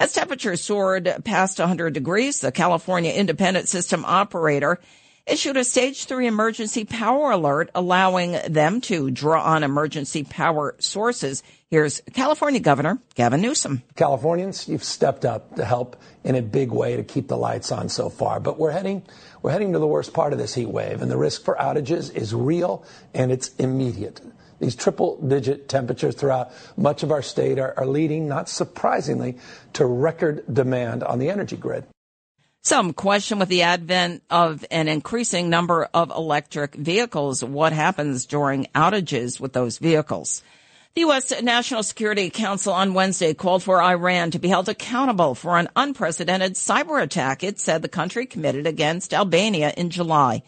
as 0.00 0.14
temperatures 0.14 0.64
soared 0.64 1.14
past 1.24 1.58
100 1.58 1.92
degrees. 1.92 2.40
The 2.40 2.52
California 2.52 3.12
Independent 3.12 3.68
System 3.68 4.02
Operator 4.06 4.80
issued 5.26 5.56
a 5.56 5.64
stage 5.64 6.04
three 6.04 6.26
emergency 6.26 6.84
power 6.84 7.32
alert, 7.32 7.70
allowing 7.74 8.38
them 8.48 8.80
to 8.82 9.10
draw 9.10 9.42
on 9.42 9.64
emergency 9.64 10.22
power 10.24 10.76
sources. 10.78 11.42
Here's 11.68 12.00
California 12.12 12.60
Governor 12.60 13.00
Gavin 13.16 13.40
Newsom. 13.40 13.82
Californians, 13.96 14.68
you've 14.68 14.84
stepped 14.84 15.24
up 15.24 15.56
to 15.56 15.64
help 15.64 15.96
in 16.22 16.36
a 16.36 16.42
big 16.42 16.70
way 16.70 16.96
to 16.96 17.02
keep 17.02 17.26
the 17.28 17.36
lights 17.36 17.72
on 17.72 17.88
so 17.88 18.08
far, 18.08 18.38
but 18.38 18.58
we're 18.58 18.70
heading 18.70 19.02
we're 19.42 19.52
heading 19.52 19.72
to 19.74 19.78
the 19.78 19.86
worst 19.86 20.12
part 20.12 20.32
of 20.32 20.38
this 20.38 20.54
heat 20.54 20.68
wave, 20.68 21.02
and 21.02 21.10
the 21.10 21.16
risk 21.16 21.44
for 21.44 21.54
outages 21.56 22.12
is 22.14 22.34
real 22.34 22.84
and 23.14 23.30
it's 23.30 23.54
immediate. 23.56 24.20
These 24.58 24.74
triple 24.74 25.20
digit 25.20 25.68
temperatures 25.68 26.14
throughout 26.14 26.50
much 26.76 27.02
of 27.02 27.12
our 27.12 27.22
state 27.22 27.58
are, 27.58 27.74
are 27.76 27.86
leading, 27.86 28.26
not 28.26 28.48
surprisingly, 28.48 29.38
to 29.74 29.84
record 29.84 30.42
demand 30.52 31.04
on 31.04 31.18
the 31.18 31.30
energy 31.30 31.56
grid. 31.56 31.84
Some 32.66 32.94
question 32.94 33.38
with 33.38 33.48
the 33.48 33.62
advent 33.62 34.24
of 34.28 34.64
an 34.72 34.88
increasing 34.88 35.48
number 35.48 35.88
of 35.94 36.10
electric 36.10 36.74
vehicles, 36.74 37.44
what 37.44 37.72
happens 37.72 38.26
during 38.26 38.66
outages 38.74 39.38
with 39.38 39.52
those 39.52 39.78
vehicles. 39.78 40.42
The 40.94 41.02
U.S. 41.02 41.32
National 41.42 41.84
Security 41.84 42.28
Council 42.28 42.72
on 42.72 42.92
Wednesday 42.92 43.34
called 43.34 43.62
for 43.62 43.80
Iran 43.80 44.32
to 44.32 44.40
be 44.40 44.48
held 44.48 44.68
accountable 44.68 45.36
for 45.36 45.56
an 45.56 45.68
unprecedented 45.76 46.54
cyber 46.54 47.00
attack 47.00 47.44
it 47.44 47.60
said 47.60 47.82
the 47.82 47.88
country 47.88 48.26
committed 48.26 48.66
against 48.66 49.14
Albania 49.14 49.72
in 49.76 49.90
July. 49.90 50.42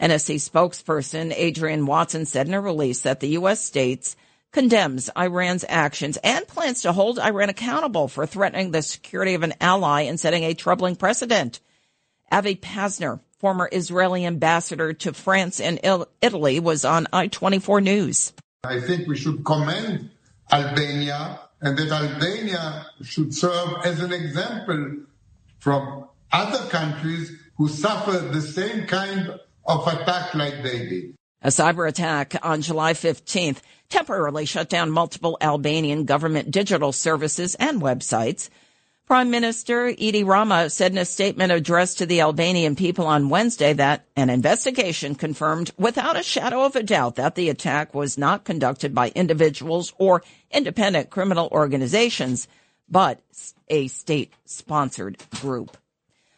NSC 0.00 0.36
spokesperson 0.36 1.36
Adrienne 1.36 1.86
Watson 1.86 2.24
said 2.24 2.46
in 2.46 2.54
a 2.54 2.60
release 2.60 3.00
that 3.00 3.18
the 3.18 3.30
U.S. 3.30 3.64
states 3.64 4.14
condemns 4.54 5.10
Iran's 5.18 5.64
actions 5.68 6.16
and 6.22 6.46
plans 6.46 6.82
to 6.82 6.92
hold 6.92 7.18
Iran 7.18 7.48
accountable 7.48 8.06
for 8.06 8.24
threatening 8.24 8.70
the 8.70 8.82
security 8.82 9.34
of 9.34 9.42
an 9.42 9.54
ally 9.60 10.02
and 10.02 10.18
setting 10.18 10.44
a 10.44 10.54
troubling 10.54 10.94
precedent. 10.94 11.58
Avi 12.34 12.56
Pazner, 12.56 13.20
former 13.38 13.68
Israeli 13.70 14.26
ambassador 14.26 14.92
to 14.92 15.12
France 15.12 15.60
and 15.60 15.78
Italy, 16.20 16.58
was 16.58 16.84
on 16.84 17.06
I-24 17.12 17.80
News. 17.80 18.32
I 18.64 18.80
think 18.80 19.06
we 19.06 19.16
should 19.16 19.44
commend 19.44 20.10
Albania 20.50 21.38
and 21.60 21.78
that 21.78 21.92
Albania 21.92 22.86
should 23.02 23.32
serve 23.32 23.74
as 23.84 24.00
an 24.00 24.12
example 24.12 25.04
from 25.60 26.08
other 26.32 26.68
countries 26.70 27.30
who 27.56 27.68
suffered 27.68 28.32
the 28.32 28.40
same 28.40 28.88
kind 28.88 29.38
of 29.64 29.86
attack 29.86 30.34
like 30.34 30.64
they 30.64 30.88
did. 30.88 31.14
A 31.40 31.48
cyber 31.48 31.88
attack 31.88 32.34
on 32.42 32.62
July 32.62 32.94
15th 32.94 33.58
temporarily 33.88 34.44
shut 34.44 34.68
down 34.68 34.90
multiple 34.90 35.38
Albanian 35.40 36.04
government 36.04 36.50
digital 36.50 36.90
services 36.90 37.54
and 37.54 37.80
websites. 37.80 38.48
Prime 39.06 39.30
Minister 39.30 39.88
Edi 39.88 40.24
Rama 40.24 40.70
said 40.70 40.92
in 40.92 40.98
a 40.98 41.04
statement 41.04 41.52
addressed 41.52 41.98
to 41.98 42.06
the 42.06 42.22
Albanian 42.22 42.74
people 42.74 43.06
on 43.06 43.28
Wednesday 43.28 43.74
that 43.74 44.06
an 44.16 44.30
investigation 44.30 45.14
confirmed 45.14 45.70
without 45.76 46.18
a 46.18 46.22
shadow 46.22 46.64
of 46.64 46.74
a 46.74 46.82
doubt 46.82 47.16
that 47.16 47.34
the 47.34 47.50
attack 47.50 47.94
was 47.94 48.16
not 48.16 48.44
conducted 48.44 48.94
by 48.94 49.10
individuals 49.10 49.92
or 49.98 50.22
independent 50.50 51.10
criminal 51.10 51.50
organizations, 51.52 52.48
but 52.88 53.20
a 53.68 53.88
state 53.88 54.32
sponsored 54.46 55.18
group. 55.42 55.76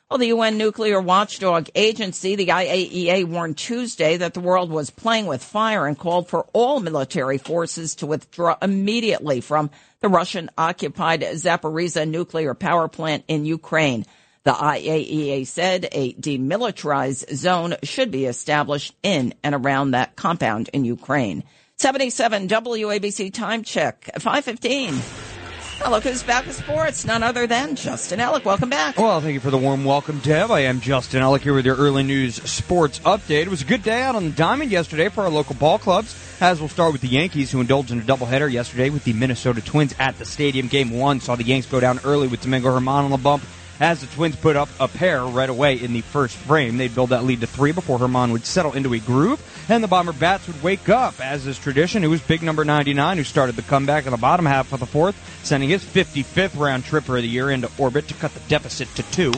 Well, 0.09 0.19
the 0.19 0.29
UN 0.29 0.57
nuclear 0.57 1.01
watchdog 1.01 1.69
agency, 1.75 2.37
the 2.37 2.47
IAEA, 2.47 3.25
warned 3.25 3.59
Tuesday 3.59 4.17
that 4.17 4.35
the 4.35 4.41
world 4.41 4.71
was 4.71 4.89
playing 4.89 5.27
with 5.27 5.43
fire 5.43 5.85
and 5.85 5.99
called 5.99 6.29
for 6.29 6.47
all 6.53 6.79
military 6.79 7.39
forces 7.39 7.97
to 7.97 8.07
withdraw 8.07 8.57
immediately 8.63 9.41
from 9.41 9.69
the 10.01 10.09
Russian 10.09 10.49
occupied 10.57 11.23
Zaporizhzhia 11.23 12.09
nuclear 12.09 12.55
power 12.55 12.87
plant 12.87 13.25
in 13.27 13.47
Ukraine. 13.47 14.07
The 14.45 14.53
IAEA 14.53 15.45
said 15.45 15.89
a 15.91 16.15
demilitarized 16.15 17.35
zone 17.35 17.75
should 17.83 18.13
be 18.13 18.27
established 18.27 18.95
in 19.03 19.35
and 19.43 19.57
around 19.57 19.91
that 19.91 20.15
compound 20.15 20.71
in 20.73 20.85
Ukraine. 20.85 21.43
77 21.79 22.47
WABC 22.47 23.35
time 23.35 23.65
check, 23.65 24.09
515. 24.21 25.36
Now 25.81 25.91
look 25.91 26.05
who's 26.05 26.23
back 26.23 26.47
with 26.47 26.57
sports, 26.57 27.05
none 27.05 27.23
other 27.23 27.47
than 27.47 27.77
Justin 27.77 28.19
Ellick. 28.19 28.45
Welcome 28.45 28.71
back. 28.71 28.99
Well, 28.99 29.21
thank 29.21 29.35
you 29.35 29.41
for 29.41 29.51
the 29.51 29.59
warm 29.59 29.85
welcome, 29.85 30.19
Deb. 30.21 30.51
I 30.51 30.61
am 30.61 30.81
Justin 30.81 31.23
Ellick 31.23 31.43
here 31.43 31.55
with 31.55 31.67
your 31.67 31.77
early 31.77 32.03
news 32.03 32.37
sports 32.51 32.99
update. 33.01 33.43
It 33.43 33.49
was 33.49 33.63
a 33.63 33.67
good 33.67 33.83
day 33.83 34.03
out 34.03 34.15
on 34.15 34.25
the 34.25 34.31
diamond 34.31 34.71
yesterday 34.71 35.09
for 35.11 35.23
our 35.25 35.31
local 35.31 35.55
ball 35.55 35.79
clubs. 35.79 36.17
As 36.41 36.61
we'll 36.61 36.69
start 36.69 36.93
with 36.93 37.03
the 37.03 37.09
Yankees, 37.09 37.51
who 37.51 37.61
indulged 37.61 37.91
in 37.91 37.99
a 38.01 38.03
doubleheader 38.03 38.51
yesterday 38.51 38.91
with 38.91 39.05
the 39.05 39.13
Minnesota 39.13 39.61
Twins 39.61 39.95
at 39.99 40.19
the 40.19 40.25
stadium. 40.25 40.69
Game 40.69 40.91
one 40.91 41.21
saw 41.21 41.37
the 41.37 41.45
Yanks 41.45 41.67
go 41.67 41.79
down 41.79 42.01
early 42.05 42.27
with 42.27 42.43
Domingo 42.43 42.75
German 42.75 43.05
on 43.05 43.11
the 43.11 43.17
bump 43.17 43.43
as 43.81 44.01
the 44.01 44.07
Twins 44.07 44.37
put 44.37 44.57
up 44.57 44.69
a 44.81 44.89
pair 44.89 45.25
right 45.25 45.49
away 45.49 45.75
in 45.75 45.93
the 45.93 46.01
first 46.01 46.37
frame. 46.37 46.77
They'd 46.77 46.95
build 46.95 47.11
that 47.11 47.25
lead 47.25 47.41
to 47.41 47.47
three 47.47 47.73
before 47.73 47.99
Herman 47.99 48.33
would 48.33 48.47
settle 48.47 48.73
into 48.73 48.95
a 48.95 48.99
groove, 48.99 49.41
and 49.69 49.83
the 49.83 49.89
Bomber 49.89 50.13
bats 50.13 50.47
would 50.47 50.63
wake 50.63 50.89
up. 50.89 51.21
As 51.21 51.47
is 51.47 51.59
tradition, 51.59 52.05
it 52.05 52.09
was 52.09 52.21
big 52.21 52.43
number 52.43 52.65
99 52.65 53.19
who 53.19 53.25
started 53.25 53.57
the 53.57 53.63
comeback 53.63 54.07
in 54.07 54.13
the 54.13 54.17
bottom 54.17 54.47
half 54.47 54.73
of 54.73 54.81
the 54.81 54.87
fourth, 54.87 55.17
sending 55.45 55.69
his 55.69 55.85
55th 55.85 56.59
round 56.59 56.85
tripper 56.85 57.17
of 57.17 57.23
the 57.23 57.29
year 57.29 57.51
into 57.51 57.71
orbit 57.79 58.09
to 58.09 58.15
cut 58.15 58.33
the 58.35 58.41
deficit 58.49 58.89
to 58.95 59.03
two. 59.11 59.33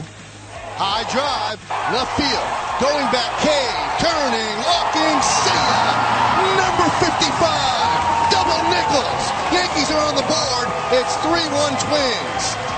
High 0.79 1.03
drive, 1.11 1.59
left 1.91 2.15
field, 2.15 2.49
going 2.79 3.07
back, 3.11 3.31
K, 3.43 3.51
turning, 3.99 4.55
looking, 4.63 5.17
see! 5.27 6.19
Number 6.55 6.87
55, 7.03 8.31
double 8.31 8.63
Nichols. 8.71 9.23
Yankees 9.51 9.91
are 9.91 10.03
on 10.07 10.15
the 10.15 10.23
board. 10.23 10.67
It's 10.95 11.13
3-1 11.19 11.75
Twins. 11.83 12.68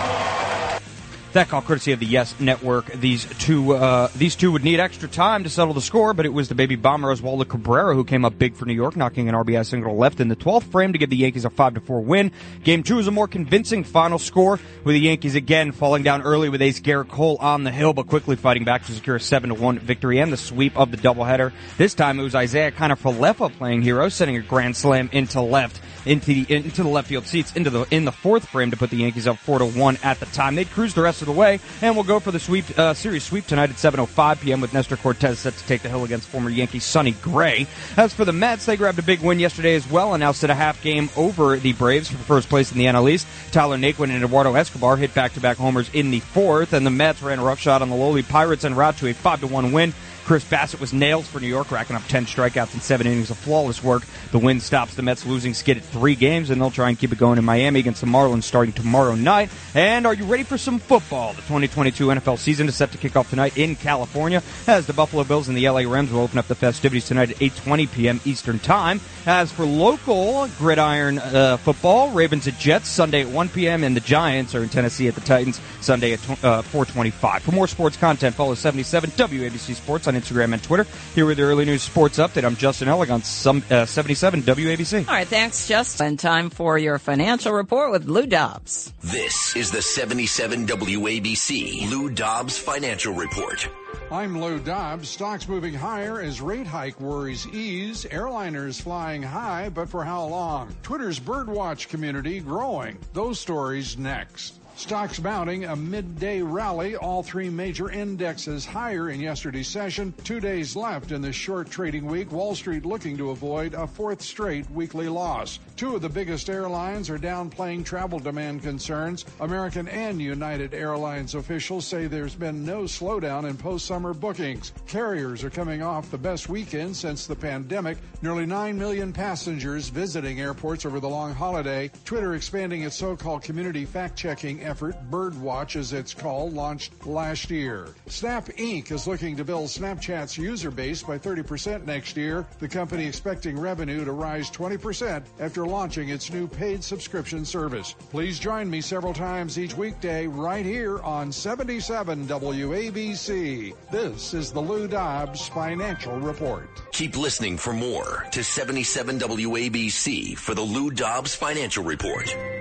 That 1.34 1.48
call 1.48 1.62
courtesy 1.62 1.94
of 1.94 2.02
the 2.02 2.06
Yes 2.06 2.38
Network. 2.42 2.92
These 2.92 3.26
two, 3.40 3.74
uh, 3.74 4.10
these 4.18 4.36
two 4.36 4.52
would 4.52 4.66
need 4.66 4.82
extra 4.82 5.08
time 5.08 5.46
to 5.46 5.50
settle 5.50 5.74
the 5.74 5.80
score, 5.80 6.14
but 6.14 6.26
it 6.26 6.34
was 6.34 6.50
the 6.50 6.56
baby 6.56 6.76
bomber 6.76 7.08
Oswaldo 7.16 7.48
Cabrera 7.48 7.96
who 7.96 8.04
came 8.04 8.26
up 8.26 8.38
big 8.38 8.54
for 8.54 8.66
New 8.66 8.74
York, 8.74 8.98
knocking 8.98 9.30
an 9.30 9.36
RBI 9.36 9.66
single 9.66 9.96
left 9.96 10.20
in 10.20 10.28
the 10.28 10.36
12th 10.36 10.64
frame 10.64 10.92
to 10.92 11.00
give 11.00 11.10
the 11.10 11.16
Yankees 11.16 11.46
a 11.46 11.50
5 11.50 11.76
to 11.76 11.80
4 11.80 12.02
win. 12.02 12.34
Game 12.66 12.84
two 12.84 12.98
was 12.98 13.08
a 13.08 13.12
more 13.12 13.30
convincing 13.30 13.86
final 13.86 14.20
score, 14.20 14.60
with 14.84 14.94
the 14.94 15.00
Yankees 15.00 15.36
again 15.36 15.72
falling 15.72 16.04
down 16.04 16.22
early 16.22 16.50
with 16.50 16.62
ace 16.62 16.82
Gerrit 16.82 17.08
Cole 17.08 17.38
on 17.40 17.64
the 17.64 17.72
hill, 17.72 17.94
but 17.94 18.08
quickly 18.08 18.36
fighting 18.36 18.66
back 18.66 18.86
to 18.88 18.92
secure 18.92 19.16
a 19.16 19.20
7 19.20 19.52
to 19.52 19.56
1 19.56 19.80
victory 19.80 20.20
and 20.20 20.34
the 20.34 20.38
sweep 20.38 20.78
of 20.78 20.92
the 20.92 20.98
doubleheader. 20.98 21.54
This 21.78 21.94
time 21.94 22.20
it 22.20 22.24
was 22.24 22.36
Isiah 22.36 22.74
Kiner-Falefa 22.74 23.58
playing 23.58 23.84
hero, 23.84 24.10
sending 24.10 24.36
a 24.36 24.42
grand 24.42 24.76
slam 24.76 25.10
into 25.14 25.40
left 25.40 25.80
into 26.06 26.28
the 26.28 26.46
into 26.54 26.84
the 26.84 26.90
left 26.90 27.08
field 27.08 27.26
seats 27.28 27.56
into 27.56 27.70
the 27.70 27.86
in 27.92 28.06
the 28.06 28.12
fourth 28.12 28.48
frame 28.48 28.72
to 28.72 28.78
put 28.78 28.90
the 28.90 28.98
Yankees 28.98 29.28
up 29.28 29.38
four 29.38 29.60
to 29.60 29.66
one 29.66 29.98
at 30.04 30.20
the 30.20 30.26
time. 30.28 30.56
They'd 30.56 30.70
cruise 30.70 30.94
the 30.94 31.02
rest 31.02 31.21
of 31.22 31.28
the 31.28 31.32
way, 31.34 31.60
and 31.82 31.96
we'll 31.96 32.04
go 32.04 32.20
for 32.20 32.32
the 32.32 32.40
sweep 32.40 32.66
uh, 32.78 32.94
series 32.94 33.24
sweep 33.24 33.48
tonight 33.48 33.70
at 33.70 33.76
7:05 33.78 34.42
p.m. 34.42 34.62
with 34.62 34.74
Nestor 34.74 34.98
Cortes 34.98 35.40
set 35.40 35.56
to 35.56 35.68
take 35.68 35.82
the 35.82 35.90
hill 35.90 36.04
against 36.04 36.28
former 36.28 36.50
Yankee 36.50 36.80
Sonny 36.80 37.12
Gray. 37.12 37.68
As 37.98 38.14
for 38.14 38.26
the 38.26 38.34
Mets, 38.34 38.66
they 38.66 38.78
grabbed 38.78 39.00
a 39.00 39.04
big 39.04 39.22
win 39.22 39.40
yesterday 39.40 39.76
as 39.76 39.90
well, 39.90 40.14
announced 40.14 40.44
it 40.44 40.50
a 40.50 40.56
half 40.56 40.82
game 40.82 41.10
over 41.16 41.58
the 41.58 41.74
Braves 41.74 42.10
for 42.10 42.18
first 42.18 42.50
place 42.50 42.72
in 42.72 42.78
the 42.78 42.86
NL 42.86 43.10
East. 43.12 43.28
Tyler 43.52 43.78
Naquin 43.78 44.10
and 44.14 44.24
Eduardo 44.24 44.56
Escobar 44.56 44.98
hit 44.98 45.14
back-to-back 45.14 45.58
homers 45.58 45.90
in 45.94 46.12
the 46.12 46.20
fourth, 46.20 46.74
and 46.74 46.86
the 46.86 46.92
Mets 46.92 47.22
ran 47.22 47.40
a 47.40 47.44
rough 47.44 47.60
shot 47.60 47.82
on 47.82 47.90
the 47.90 47.96
lowly 47.96 48.24
Pirates 48.24 48.66
en 48.66 48.76
route 48.76 48.98
to 48.98 49.08
a 49.08 49.14
five 49.14 49.40
to 49.42 49.48
one 49.48 49.72
win. 49.72 49.94
Chris 50.32 50.46
Bassitt 50.46 50.80
was 50.80 50.94
nailed 50.94 51.26
for 51.26 51.42
New 51.42 51.48
York, 51.48 51.70
racking 51.72 51.94
up 51.94 52.04
10 52.08 52.26
strikeouts 52.26 52.74
in 52.74 52.80
seven 52.80 53.06
innings 53.06 53.32
of 53.32 53.38
flawless 53.38 53.84
work. 53.84 54.04
The 54.32 54.40
win 54.40 54.62
stops 54.62 54.96
the 54.96 55.02
Mets 55.02 55.26
losing 55.26 55.54
skid 55.54 55.76
at 55.76 55.84
three 55.84 56.16
games, 56.16 56.50
and 56.50 56.62
they'll 56.62 56.72
try 56.72 56.88
and 56.88 56.98
keep 56.98 57.12
it 57.12 57.18
going 57.18 57.38
in 57.38 57.44
Miami 57.44 57.82
against 57.82 58.00
the 58.00 58.08
Marlins 58.08 58.44
starting 58.44 58.72
tomorrow 58.72 59.14
night. 59.14 59.50
And 59.76 60.08
are 60.08 60.14
you 60.14 60.24
ready 60.24 60.44
for 60.44 60.58
some 60.58 60.80
football? 60.80 61.34
The 61.34 61.42
2022 61.42 62.08
NFL 62.08 62.38
season 62.38 62.70
is 62.70 62.78
set 62.78 62.94
to 62.94 62.98
kick 62.98 63.18
off 63.18 63.30
tonight 63.30 63.58
in 63.58 63.76
California 63.76 64.42
as 64.68 64.88
the 64.88 64.94
Buffalo 64.94 65.26
Bills 65.26 65.50
and 65.50 65.58
the 65.58 65.68
LA 65.68 65.82
Rams 65.82 66.14
will 66.14 66.22
open 66.22 66.38
up 66.38 66.48
the 66.48 66.56
festivities 66.56 67.06
tonight 67.10 67.32
at 67.32 67.36
8:20 67.36 67.92
p.m. 67.92 68.22
Eastern 68.24 68.60
Time. 68.60 69.02
As 69.26 69.52
for 69.52 69.66
local 69.66 70.48
gridiron 70.58 71.20
uh, 71.20 71.58
football, 71.58 72.10
Ravens 72.12 72.48
at 72.48 72.58
Jets 72.58 72.88
Sunday 72.88 73.24
at 73.24 73.28
1 73.28 73.50
p.m. 73.50 73.84
and 73.84 73.98
the 73.98 74.02
Giants 74.02 74.56
are 74.56 74.64
in 74.64 74.70
Tennessee 74.70 75.10
at 75.10 75.16
the 75.16 75.22
Titans 75.22 75.60
Sunday 75.82 76.14
at 76.14 76.30
uh, 76.42 76.62
4:25. 76.62 77.42
For 77.42 77.52
more 77.52 77.68
sports 77.68 77.98
content, 77.98 78.34
follow 78.34 78.56
77 78.56 79.10
WABC 79.12 79.76
Sports 79.76 80.08
on 80.08 80.21
Instagram 80.22 80.54
and 80.54 80.64
Twitter. 80.64 80.86
Here 81.16 81.26
with 81.26 81.38
the 81.38 81.44
early 81.44 81.66
news 81.66 81.82
sports 81.82 82.20
update, 82.20 82.44
I'm 82.44 82.56
Justin 82.56 82.88
Ellig 82.88 83.12
on 83.12 83.24
some, 83.24 83.64
uh, 83.70 83.86
77 83.86 84.44
WABC. 84.44 85.08
All 85.08 85.14
right, 85.14 85.28
thanks, 85.28 85.68
Justin. 85.68 86.08
And 86.08 86.20
Time 86.20 86.50
for 86.50 86.78
your 86.78 87.00
financial 87.00 87.52
report 87.52 87.92
with 87.92 88.06
Lou 88.06 88.26
Dobbs. 88.26 88.94
This 89.04 89.56
is 89.56 89.72
the 89.72 89.82
77 89.82 90.68
WABC 90.68 91.90
Lou 91.90 92.10
Dobbs 92.10 92.58
Financial 92.58 93.14
Report. 93.14 93.68
I'm 94.12 94.40
Lou 94.42 94.60
Dobbs. 94.60 95.10
Stocks 95.10 95.48
moving 95.48 95.74
higher 95.74 96.22
as 96.22 96.42
rate 96.42 96.68
hike 96.68 97.00
worries 97.00 97.48
ease. 97.48 98.06
Airliners 98.12 98.82
flying 98.82 99.24
high, 99.24 99.70
but 99.70 99.90
for 99.90 100.04
how 100.04 100.26
long? 100.26 100.76
Twitter's 100.84 101.20
birdwatch 101.20 101.88
community 101.88 102.40
growing. 102.40 102.98
Those 103.14 103.40
stories 103.40 103.98
next. 103.98 104.61
Stocks 104.76 105.22
mounting 105.22 105.66
a 105.66 105.76
midday 105.76 106.42
rally. 106.42 106.96
All 106.96 107.22
three 107.22 107.50
major 107.50 107.92
indexes 107.92 108.66
higher 108.66 109.10
in 109.10 109.20
yesterday's 109.20 109.68
session. 109.68 110.14
Two 110.24 110.40
days 110.40 110.76
left 110.76 111.12
in 111.12 111.22
this 111.22 111.36
short 111.36 111.70
trading 111.70 112.06
week. 112.06 112.32
Wall 112.32 112.56
Street 112.56 112.86
looking 112.86 113.16
to 113.18 113.30
avoid 113.30 113.74
a 113.74 113.86
fourth 113.86 114.22
straight 114.22 114.70
weekly 114.72 115.08
loss. 115.08 115.60
Two 115.76 115.96
of 115.96 116.02
the 116.02 116.10
biggest 116.10 116.50
airlines 116.50 117.10
are 117.10 117.20
downplaying 117.20 117.86
travel 117.86 118.18
demand 118.18 118.64
concerns. 118.64 119.26
American 119.40 119.88
and 119.88 120.22
United 120.22 120.74
Airlines 120.74 121.36
officials 121.36 121.86
say 121.86 122.08
there's 122.08 122.36
been 122.36 122.66
no 122.66 122.84
slowdown 122.84 123.48
in 123.50 123.58
post 123.58 123.86
summer 123.86 124.14
bookings. 124.14 124.74
Carriers 124.88 125.44
are 125.44 125.50
coming 125.50 125.84
off 125.84 126.10
the 126.10 126.18
best 126.18 126.50
weekend 126.50 126.96
since 126.96 127.28
the 127.28 127.36
pandemic. 127.36 127.98
Nearly 128.22 128.46
9 128.46 128.78
million 128.78 129.14
passengers 129.14 129.90
visiting 129.90 130.42
airports 130.42 130.86
over 130.86 131.00
the 131.00 131.10
long 131.10 131.34
holiday. 131.34 131.92
Twitter 132.06 132.34
expanding 132.36 132.82
its 132.82 132.96
so 132.96 133.16
called 133.16 133.44
community 133.44 133.86
fact 133.86 134.18
effort, 134.62 134.96
Birdwatch 135.10 135.76
as 135.76 135.94
it's 135.94 136.14
called, 136.14 136.54
launched 136.54 137.06
last 137.06 137.50
year. 137.50 137.90
Snap 138.08 138.48
Inc. 138.58 138.92
is 138.92 139.08
looking 139.08 139.36
to 139.38 139.44
build 139.44 139.68
Snapchat's 139.68 140.38
user 140.38 140.72
base 140.72 141.04
by 141.04 141.18
30% 141.18 141.86
next 141.86 142.16
year. 142.18 142.46
The 142.60 142.68
company 142.68 143.06
expecting 143.06 143.60
revenue 143.60 144.06
to 144.06 144.12
rise 144.12 144.50
20% 144.52 145.24
after 145.40 145.66
launching 145.66 146.10
its 146.10 146.32
new 146.32 146.48
paid 146.48 146.84
subscription 146.84 147.46
service. 147.46 147.96
Please 148.10 148.40
join 148.40 148.70
me 148.70 148.82
several 148.82 149.14
times 149.14 149.58
each 149.58 149.76
weekday 149.76 150.28
right 150.28 150.66
here 150.66 151.00
on 151.00 151.32
77 151.32 152.28
WABC. 152.28 153.74
This 153.92 154.34
is 154.34 154.52
the 154.52 154.62
Lou 154.62 154.88
Dobbs 154.88 155.48
Financial 155.50 156.20
Report. 156.20 156.70
Keep 156.92 157.18
listening 157.18 157.58
for 157.58 157.74
more 157.74 158.26
to 158.32 158.44
77 158.44 159.20
WABC 159.20 160.38
for 160.38 160.54
the 160.54 160.62
Lou 160.62 160.92
Dobbs 160.92 161.36
Financial 161.36 161.84
Report. 161.84 162.61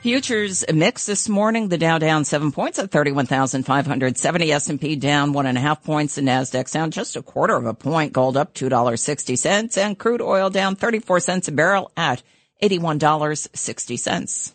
Futures 0.00 0.64
mix 0.72 1.06
this 1.06 1.28
morning. 1.28 1.68
The 1.68 1.76
Dow 1.76 1.98
down 1.98 2.24
seven 2.24 2.52
points 2.52 2.78
at 2.78 2.92
31,570. 2.92 4.52
S&P 4.52 4.94
down 4.94 5.32
one 5.32 5.46
and 5.46 5.58
a 5.58 5.60
half 5.60 5.82
points. 5.82 6.14
The 6.14 6.20
NASDAQ 6.20 6.70
down 6.70 6.92
just 6.92 7.16
a 7.16 7.22
quarter 7.22 7.56
of 7.56 7.66
a 7.66 7.74
point. 7.74 8.12
Gold 8.12 8.36
up 8.36 8.54
$2.60 8.54 9.76
and 9.76 9.98
crude 9.98 10.22
oil 10.22 10.50
down 10.50 10.76
34 10.76 11.18
cents 11.18 11.48
a 11.48 11.52
barrel 11.52 11.90
at 11.96 12.22
$81.60. 12.62 14.54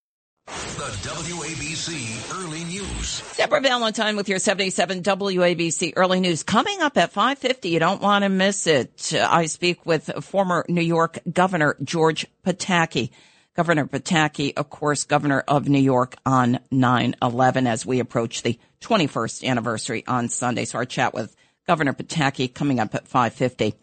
The 0.51 0.83
WABC 1.07 2.43
Early 2.43 2.65
News. 2.65 3.23
Deborah 3.37 3.61
Valentine 3.61 4.17
with 4.17 4.27
your 4.27 4.37
77 4.37 5.01
WABC 5.01 5.93
Early 5.95 6.19
News. 6.19 6.43
Coming 6.43 6.81
up 6.81 6.97
at 6.97 7.13
5.50, 7.13 7.69
you 7.69 7.79
don't 7.79 8.01
want 8.01 8.23
to 8.23 8.29
miss 8.29 8.67
it. 8.67 9.13
Uh, 9.13 9.25
I 9.31 9.45
speak 9.45 9.85
with 9.85 10.11
former 10.25 10.65
New 10.67 10.81
York 10.81 11.19
Governor 11.31 11.77
George 11.81 12.25
Pataki. 12.45 13.11
Governor 13.55 13.85
Pataki, 13.85 14.51
of 14.57 14.69
course, 14.69 15.05
Governor 15.05 15.39
of 15.47 15.69
New 15.69 15.79
York 15.79 16.17
on 16.25 16.59
9-11 16.69 17.65
as 17.65 17.85
we 17.85 18.01
approach 18.01 18.43
the 18.43 18.59
21st 18.81 19.47
anniversary 19.47 20.03
on 20.05 20.27
Sunday. 20.27 20.65
So 20.65 20.79
our 20.79 20.85
chat 20.85 21.13
with 21.13 21.33
Governor 21.65 21.93
Pataki 21.93 22.53
coming 22.53 22.81
up 22.81 22.93
at 22.93 23.07
5.50. 23.07 23.75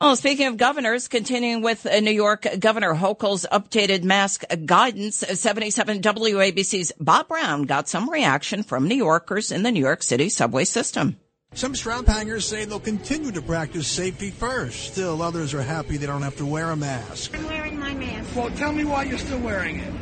Well, 0.00 0.16
speaking 0.16 0.48
of 0.48 0.56
governors, 0.56 1.06
continuing 1.08 1.62
with 1.62 1.86
uh, 1.86 2.00
New 2.00 2.10
York 2.10 2.46
Governor 2.58 2.94
Hochul's 2.94 3.46
updated 3.50 4.02
mask 4.02 4.42
guidance, 4.66 5.18
77 5.18 6.02
WABC's 6.02 6.92
Bob 6.98 7.28
Brown 7.28 7.62
got 7.62 7.88
some 7.88 8.10
reaction 8.10 8.64
from 8.64 8.88
New 8.88 8.96
Yorkers 8.96 9.52
in 9.52 9.62
the 9.62 9.70
New 9.70 9.80
York 9.80 10.02
City 10.02 10.28
subway 10.28 10.64
system. 10.64 11.16
Some 11.54 11.76
strap 11.76 12.06
hangers 12.06 12.44
say 12.44 12.64
they'll 12.64 12.80
continue 12.80 13.30
to 13.30 13.40
practice 13.40 13.86
safety 13.86 14.30
first. 14.30 14.92
Still, 14.92 15.22
others 15.22 15.54
are 15.54 15.62
happy 15.62 15.96
they 15.96 16.06
don't 16.06 16.22
have 16.22 16.36
to 16.38 16.46
wear 16.46 16.70
a 16.70 16.76
mask. 16.76 17.32
I'm 17.38 17.44
wearing 17.44 17.78
my 17.78 17.94
mask. 17.94 18.34
Well, 18.34 18.50
tell 18.50 18.72
me 18.72 18.84
why 18.84 19.04
you're 19.04 19.18
still 19.18 19.38
wearing 19.38 19.78
it. 19.78 19.92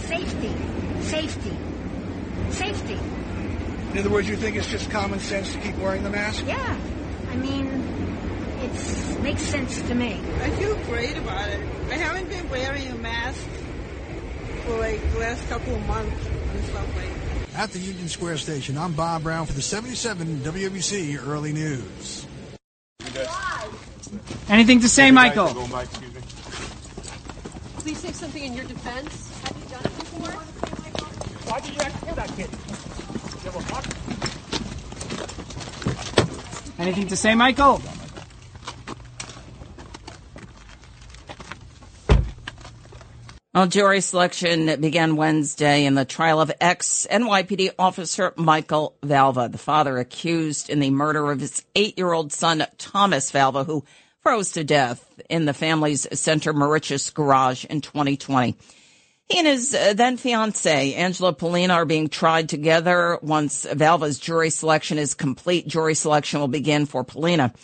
Safety. 0.00 0.52
Safety. 1.00 1.56
Safety. 2.50 2.98
In 3.92 3.98
other 3.98 4.10
words, 4.10 4.28
you 4.28 4.36
think 4.36 4.56
it's 4.56 4.70
just 4.70 4.90
common 4.90 5.18
sense 5.18 5.50
to 5.54 5.60
keep 5.60 5.76
wearing 5.78 6.02
the 6.02 6.10
mask? 6.10 6.44
Yeah. 6.46 6.78
I 7.30 7.36
mean, 7.36 8.13
it 8.74 9.22
makes 9.22 9.42
sense 9.42 9.80
to 9.82 9.94
me. 9.94 10.20
I 10.42 10.50
feel 10.50 10.76
great 10.84 11.16
about 11.16 11.48
it. 11.48 11.60
I 11.90 11.94
haven't 11.94 12.28
been 12.28 12.48
wearing 12.48 12.88
a 12.88 12.94
mask 12.96 13.40
for 14.64 14.78
like 14.78 15.00
the 15.12 15.18
last 15.18 15.48
couple 15.48 15.74
of 15.74 15.86
months 15.86 16.26
and 16.26 16.64
stuff 16.64 16.96
like 16.96 17.58
At 17.58 17.70
the 17.70 17.78
Union 17.78 18.08
Square 18.08 18.38
station, 18.38 18.76
I'm 18.76 18.92
Bob 18.92 19.22
Brown 19.22 19.46
for 19.46 19.52
the 19.52 19.62
77 19.62 20.38
WBC 20.40 21.26
Early 21.26 21.52
News. 21.52 22.26
Anything 24.48 24.80
to 24.80 24.88
say, 24.88 25.10
Michael? 25.10 25.48
Please 27.78 27.98
say 27.98 28.12
something 28.12 28.42
in 28.42 28.54
your 28.54 28.64
defense. 28.64 29.30
Have 29.42 29.56
you 29.56 29.64
done 29.70 29.84
it 29.84 29.98
before? 29.98 30.30
Why 31.50 31.60
did 31.60 31.74
you 31.74 31.82
have 31.82 32.00
to 32.00 32.06
kill 32.06 32.14
that 32.14 32.28
kid? 32.36 32.50
You 33.42 33.50
ever 33.50 33.60
fuck? 33.60 33.84
Anything 36.78 37.08
to 37.08 37.16
say, 37.16 37.34
Michael? 37.34 37.80
Well, 43.54 43.68
jury 43.68 44.00
selection 44.00 44.80
began 44.80 45.14
Wednesday 45.14 45.84
in 45.84 45.94
the 45.94 46.04
trial 46.04 46.40
of 46.40 46.50
ex 46.60 47.06
NYPD 47.08 47.70
officer 47.78 48.34
Michael 48.36 48.96
Valva, 49.00 49.48
the 49.48 49.58
father 49.58 49.98
accused 49.98 50.70
in 50.70 50.80
the 50.80 50.90
murder 50.90 51.30
of 51.30 51.38
his 51.38 51.64
eight 51.76 51.96
year 51.96 52.12
old 52.12 52.32
son, 52.32 52.66
Thomas 52.78 53.30
Valva, 53.30 53.64
who 53.64 53.84
froze 54.22 54.50
to 54.52 54.64
death 54.64 55.08
in 55.30 55.44
the 55.44 55.54
family's 55.54 56.04
Center 56.18 56.52
Moriches 56.52 57.14
garage 57.14 57.64
in 57.66 57.80
2020. 57.80 58.56
He 59.28 59.38
and 59.38 59.46
his 59.46 59.72
uh, 59.72 59.94
then 59.94 60.16
fiancee, 60.16 60.96
Angela 60.96 61.32
Pollina, 61.32 61.74
are 61.74 61.84
being 61.84 62.08
tried 62.08 62.48
together. 62.48 63.20
Once 63.22 63.66
Valva's 63.66 64.18
jury 64.18 64.50
selection 64.50 64.98
is 64.98 65.14
complete, 65.14 65.68
jury 65.68 65.94
selection 65.94 66.40
will 66.40 66.48
begin 66.48 66.86
for 66.86 67.04
Pollina. 67.04 67.54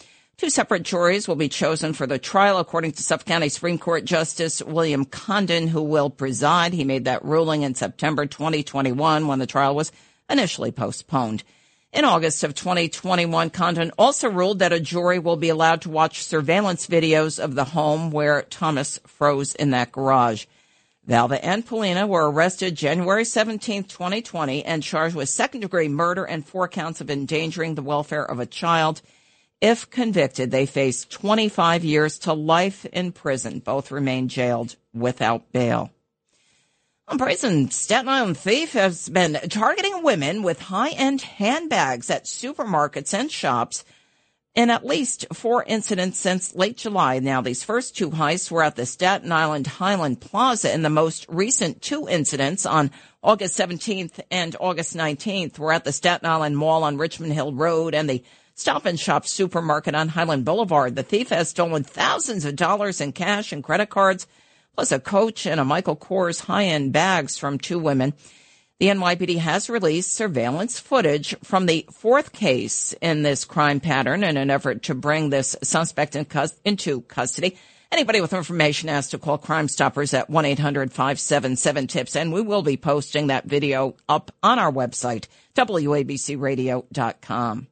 Two 0.41 0.49
separate 0.49 0.85
juries 0.85 1.29
will 1.29 1.37
be 1.37 1.51
chosen 1.51 1.93
for 1.93 2.07
the 2.07 2.19
trial, 2.19 2.57
according 2.57 2.93
to 2.93 3.03
Suffolk 3.03 3.27
County 3.27 3.51
Supreme 3.51 3.77
Court 3.77 4.07
Justice 4.07 4.63
William 4.63 5.05
Condon, 5.05 5.69
who 5.69 5.83
will 5.83 6.09
preside. 6.09 6.73
He 6.73 6.83
made 6.83 7.05
that 7.05 7.23
ruling 7.23 7.61
in 7.61 7.75
September 7.75 8.25
2021 8.25 9.27
when 9.27 9.39
the 9.39 9.47
trial 9.47 9.75
was 9.75 9.93
initially 10.31 10.73
postponed. 10.73 11.45
In 11.93 12.07
August 12.07 12.43
of 12.43 12.55
2021, 12.55 13.51
Condon 13.51 13.93
also 13.99 14.31
ruled 14.31 14.61
that 14.61 14.73
a 14.73 14.81
jury 14.81 15.19
will 15.19 15.37
be 15.37 15.51
allowed 15.51 15.83
to 15.83 15.91
watch 15.91 16.25
surveillance 16.25 16.87
videos 16.87 17.39
of 17.39 17.55
the 17.55 17.65
home 17.65 18.11
where 18.11 18.41
Thomas 18.41 18.99
froze 19.07 19.55
in 19.55 19.73
that 19.73 19.93
garage. 19.93 20.47
Valva 21.07 21.39
and 21.45 21.67
Pollina 21.67 22.09
were 22.09 22.31
arrested 22.31 22.77
January 22.77 23.27
17, 23.27 23.85
2020, 23.85 24.65
and 24.65 24.83
charged 24.83 25.15
with 25.15 25.29
second 25.29 25.61
degree 25.61 25.89
murder 25.89 26.25
and 26.25 26.47
four 26.47 26.67
counts 26.67 27.03
of 27.03 27.11
endangering 27.11 27.75
the 27.75 27.83
welfare 27.83 28.25
of 28.25 28.41
a 28.41 28.47
child. 28.47 29.03
If 29.61 29.91
convicted, 29.91 30.51
they 30.51 30.65
face 30.65 31.05
25 31.05 31.85
years 31.85 32.19
to 32.21 32.33
life 32.33 32.87
in 32.87 33.13
prison. 33.13 33.59
Both 33.59 33.91
remain 33.91 34.29
jailed 34.29 34.77
without 34.95 35.53
bail. 35.53 35.91
A 37.09 37.17
brazen 37.17 37.71
Staten 37.71 38.09
Island 38.09 38.39
thief 38.39 38.73
has 38.73 39.09
been 39.09 39.35
targeting 39.49 40.03
women 40.03 40.43
with 40.43 40.61
high-end 40.61 41.23
handbags 41.23 42.09
at 42.09 42.25
supermarkets 42.25 43.13
and 43.13 43.31
shops 43.31 43.85
in 44.55 44.71
at 44.71 44.87
least 44.87 45.27
four 45.33 45.63
incidents 45.65 46.19
since 46.19 46.55
late 46.55 46.77
July. 46.77 47.19
Now, 47.19 47.41
these 47.41 47.63
first 47.63 47.97
two 47.97 48.11
heists 48.11 48.51
were 48.51 48.63
at 48.63 48.77
the 48.77 48.87
Staten 48.87 49.31
Island 49.31 49.67
Highland 49.67 50.21
Plaza, 50.21 50.73
and 50.73 50.85
the 50.85 50.91
most 50.91 51.27
recent 51.29 51.83
two 51.83 52.09
incidents 52.09 52.65
on 52.65 52.91
August 53.23 53.59
17th 53.59 54.21
and 54.31 54.57
August 54.59 54.97
19th 54.97 55.59
were 55.59 55.73
at 55.73 55.85
the 55.85 55.93
Staten 55.93 56.29
Island 56.29 56.57
Mall 56.57 56.85
on 56.85 56.97
Richmond 56.97 57.33
Hill 57.33 57.53
Road 57.53 57.95
and 57.95 58.09
the 58.09 58.25
Stop 58.61 58.85
and 58.85 59.01
Shop 59.01 59.27
supermarket 59.27 59.95
on 59.95 60.09
Highland 60.09 60.45
Boulevard. 60.45 60.95
The 60.95 61.03
thief 61.03 61.31
has 61.31 61.49
stolen 61.49 61.83
thousands 61.83 62.45
of 62.45 62.57
dollars 62.57 63.01
in 63.01 63.13
cash 63.13 63.53
and 63.53 63.65
credit 63.65 63.89
cards, 63.89 64.27
plus 64.75 64.93
a 64.93 65.01
Coach 65.01 65.47
and 65.47 65.59
a 65.59 65.65
Michael 65.65 65.97
Kors 65.97 66.43
high-end 66.43 66.93
bags 66.93 67.39
from 67.39 67.57
two 67.57 67.79
women. 67.79 68.13
The 68.79 68.89
NYPD 68.89 69.39
has 69.39 69.71
released 69.71 70.13
surveillance 70.13 70.79
footage 70.79 71.35
from 71.43 71.65
the 71.65 71.87
fourth 71.91 72.35
case 72.35 72.93
in 73.01 73.23
this 73.23 73.47
crime 73.47 73.81
pattern 73.81 74.23
in 74.23 74.37
an 74.37 74.51
effort 74.51 74.83
to 74.83 74.95
bring 74.95 75.31
this 75.31 75.57
suspect 75.63 76.15
in 76.15 76.27
cus- 76.27 76.61
into 76.63 77.01
custody. 77.01 77.57
Anybody 77.91 78.21
with 78.21 78.35
information 78.35 78.91
has 78.91 79.09
to 79.09 79.19
call 79.19 79.39
Crime 79.39 79.69
Stoppers 79.69 80.13
at 80.13 80.29
1-800-577-TIPS, 80.29 82.15
and 82.15 82.31
we 82.31 82.43
will 82.43 82.61
be 82.61 82.77
posting 82.77 83.29
that 83.29 83.47
video 83.47 83.97
up 84.07 84.31
on 84.43 84.59
our 84.59 84.71
website, 84.71 85.29
wabcradio.com. 85.57 87.70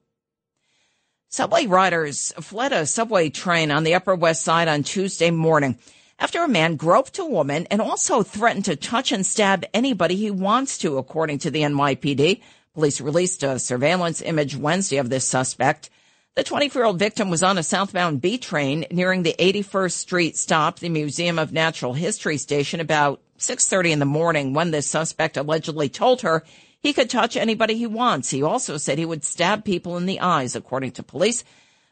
Subway 1.30 1.66
riders 1.66 2.32
fled 2.40 2.72
a 2.72 2.86
subway 2.86 3.28
train 3.28 3.70
on 3.70 3.84
the 3.84 3.94
Upper 3.94 4.14
West 4.14 4.42
Side 4.42 4.66
on 4.66 4.82
Tuesday 4.82 5.30
morning 5.30 5.78
after 6.18 6.42
a 6.42 6.48
man 6.48 6.76
groped 6.76 7.18
a 7.18 7.24
woman 7.26 7.66
and 7.70 7.82
also 7.82 8.22
threatened 8.22 8.64
to 8.64 8.76
touch 8.76 9.12
and 9.12 9.26
stab 9.26 9.66
anybody 9.74 10.16
he 10.16 10.30
wants 10.30 10.78
to, 10.78 10.96
according 10.96 11.40
to 11.40 11.50
the 11.50 11.60
NYPD. 11.60 12.40
Police 12.72 13.02
released 13.02 13.42
a 13.42 13.58
surveillance 13.58 14.22
image 14.22 14.56
Wednesday 14.56 14.96
of 14.96 15.10
this 15.10 15.28
suspect. 15.28 15.90
The 16.34 16.44
24 16.44 16.80
year 16.80 16.86
old 16.86 16.98
victim 16.98 17.28
was 17.28 17.42
on 17.42 17.58
a 17.58 17.62
southbound 17.62 18.22
B 18.22 18.38
train 18.38 18.86
nearing 18.90 19.22
the 19.22 19.36
81st 19.38 19.92
Street 19.92 20.36
stop, 20.38 20.78
the 20.78 20.88
Museum 20.88 21.38
of 21.38 21.52
Natural 21.52 21.92
History 21.92 22.38
station, 22.38 22.80
about 22.80 23.20
6.30 23.38 23.90
in 23.90 23.98
the 23.98 24.06
morning 24.06 24.54
when 24.54 24.70
this 24.70 24.90
suspect 24.90 25.36
allegedly 25.36 25.90
told 25.90 26.22
her 26.22 26.42
he 26.80 26.92
could 26.92 27.10
touch 27.10 27.36
anybody 27.36 27.76
he 27.76 27.86
wants. 27.86 28.30
He 28.30 28.42
also 28.42 28.76
said 28.76 28.98
he 28.98 29.04
would 29.04 29.24
stab 29.24 29.64
people 29.64 29.96
in 29.96 30.06
the 30.06 30.20
eyes, 30.20 30.54
according 30.54 30.92
to 30.92 31.02
police. 31.02 31.42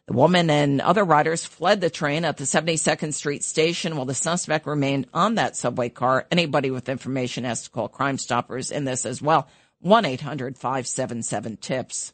The 0.06 0.12
woman 0.12 0.48
and 0.50 0.80
other 0.80 1.02
riders 1.02 1.44
fled 1.44 1.80
the 1.80 1.90
train 1.90 2.24
at 2.24 2.36
the 2.36 2.44
72nd 2.44 3.12
Street 3.12 3.42
station 3.42 3.96
while 3.96 4.06
the 4.06 4.14
suspect 4.14 4.64
remained 4.66 5.08
on 5.12 5.34
that 5.34 5.56
subway 5.56 5.88
car. 5.88 6.28
Anybody 6.30 6.70
with 6.70 6.88
information 6.88 7.42
has 7.42 7.64
to 7.64 7.70
call 7.70 7.88
Crime 7.88 8.16
Stoppers 8.16 8.70
in 8.70 8.84
this 8.84 9.04
as 9.04 9.20
well. 9.20 9.48
1-800-577-TIPS. 9.84 12.12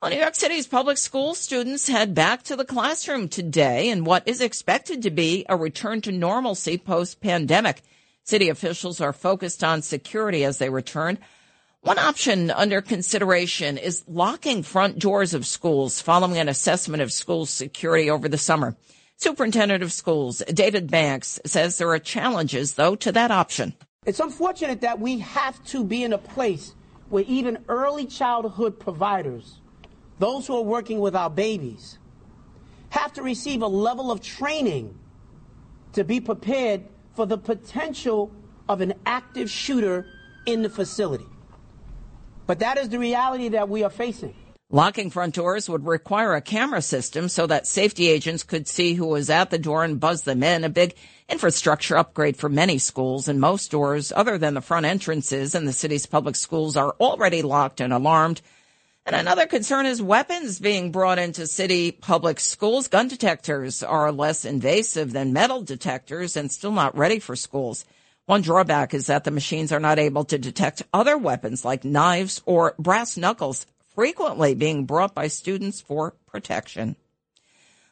Well, 0.00 0.12
New 0.12 0.18
York 0.18 0.36
City's 0.36 0.68
public 0.68 0.98
school 0.98 1.34
students 1.34 1.88
head 1.88 2.14
back 2.14 2.44
to 2.44 2.54
the 2.54 2.64
classroom 2.64 3.28
today 3.28 3.88
in 3.88 4.04
what 4.04 4.28
is 4.28 4.40
expected 4.40 5.02
to 5.02 5.10
be 5.10 5.44
a 5.48 5.56
return 5.56 6.00
to 6.02 6.12
normalcy 6.12 6.78
post 6.78 7.20
pandemic. 7.20 7.82
City 8.22 8.48
officials 8.48 9.00
are 9.00 9.12
focused 9.12 9.64
on 9.64 9.82
security 9.82 10.44
as 10.44 10.58
they 10.58 10.68
return. 10.68 11.18
One 11.86 12.00
option 12.00 12.50
under 12.50 12.82
consideration 12.82 13.78
is 13.78 14.02
locking 14.08 14.64
front 14.64 14.98
doors 14.98 15.34
of 15.34 15.46
schools 15.46 16.00
following 16.00 16.36
an 16.36 16.48
assessment 16.48 17.00
of 17.00 17.12
school 17.12 17.46
security 17.46 18.10
over 18.10 18.28
the 18.28 18.36
summer. 18.36 18.76
Superintendent 19.18 19.84
of 19.84 19.92
Schools 19.92 20.42
David 20.52 20.90
Banks 20.90 21.38
says 21.46 21.78
there 21.78 21.88
are 21.90 22.00
challenges, 22.00 22.72
though, 22.72 22.96
to 22.96 23.12
that 23.12 23.30
option. 23.30 23.72
It's 24.04 24.18
unfortunate 24.18 24.80
that 24.80 24.98
we 24.98 25.20
have 25.20 25.64
to 25.66 25.84
be 25.84 26.02
in 26.02 26.12
a 26.12 26.18
place 26.18 26.74
where 27.08 27.22
even 27.28 27.64
early 27.68 28.06
childhood 28.06 28.80
providers, 28.80 29.60
those 30.18 30.48
who 30.48 30.56
are 30.56 30.64
working 30.64 30.98
with 30.98 31.14
our 31.14 31.30
babies, 31.30 32.00
have 32.88 33.12
to 33.12 33.22
receive 33.22 33.62
a 33.62 33.68
level 33.68 34.10
of 34.10 34.20
training 34.20 34.98
to 35.92 36.02
be 36.02 36.18
prepared 36.18 36.82
for 37.14 37.26
the 37.26 37.38
potential 37.38 38.32
of 38.68 38.80
an 38.80 38.94
active 39.06 39.48
shooter 39.48 40.04
in 40.46 40.62
the 40.62 40.68
facility. 40.68 41.26
But 42.46 42.60
that 42.60 42.78
is 42.78 42.88
the 42.88 42.98
reality 42.98 43.48
that 43.50 43.68
we 43.68 43.82
are 43.82 43.90
facing. 43.90 44.34
Locking 44.70 45.10
front 45.10 45.34
doors 45.34 45.68
would 45.68 45.86
require 45.86 46.34
a 46.34 46.40
camera 46.40 46.82
system 46.82 47.28
so 47.28 47.46
that 47.46 47.68
safety 47.68 48.08
agents 48.08 48.42
could 48.42 48.66
see 48.66 48.94
who 48.94 49.06
was 49.06 49.30
at 49.30 49.50
the 49.50 49.58
door 49.58 49.84
and 49.84 50.00
buzz 50.00 50.22
them 50.22 50.42
in. 50.42 50.64
A 50.64 50.68
big 50.68 50.96
infrastructure 51.28 51.96
upgrade 51.96 52.36
for 52.36 52.48
many 52.48 52.78
schools 52.78 53.28
and 53.28 53.40
most 53.40 53.70
doors 53.70 54.12
other 54.14 54.38
than 54.38 54.54
the 54.54 54.60
front 54.60 54.86
entrances 54.86 55.54
in 55.54 55.66
the 55.66 55.72
city's 55.72 56.06
public 56.06 56.34
schools 56.34 56.76
are 56.76 56.96
already 56.98 57.42
locked 57.42 57.80
and 57.80 57.92
alarmed. 57.92 58.42
And 59.04 59.14
another 59.14 59.46
concern 59.46 59.86
is 59.86 60.02
weapons 60.02 60.58
being 60.58 60.90
brought 60.90 61.20
into 61.20 61.46
city 61.46 61.92
public 61.92 62.40
schools. 62.40 62.88
Gun 62.88 63.06
detectors 63.06 63.84
are 63.84 64.10
less 64.10 64.44
invasive 64.44 65.12
than 65.12 65.32
metal 65.32 65.62
detectors 65.62 66.36
and 66.36 66.50
still 66.50 66.72
not 66.72 66.96
ready 66.96 67.20
for 67.20 67.36
schools. 67.36 67.84
One 68.26 68.42
drawback 68.42 68.92
is 68.92 69.06
that 69.06 69.22
the 69.22 69.30
machines 69.30 69.70
are 69.70 69.78
not 69.78 70.00
able 70.00 70.24
to 70.24 70.36
detect 70.36 70.82
other 70.92 71.16
weapons 71.16 71.64
like 71.64 71.84
knives 71.84 72.42
or 72.44 72.74
brass 72.76 73.16
knuckles, 73.16 73.66
frequently 73.94 74.56
being 74.56 74.84
brought 74.84 75.14
by 75.14 75.28
students 75.28 75.80
for 75.80 76.16
protection. 76.26 76.96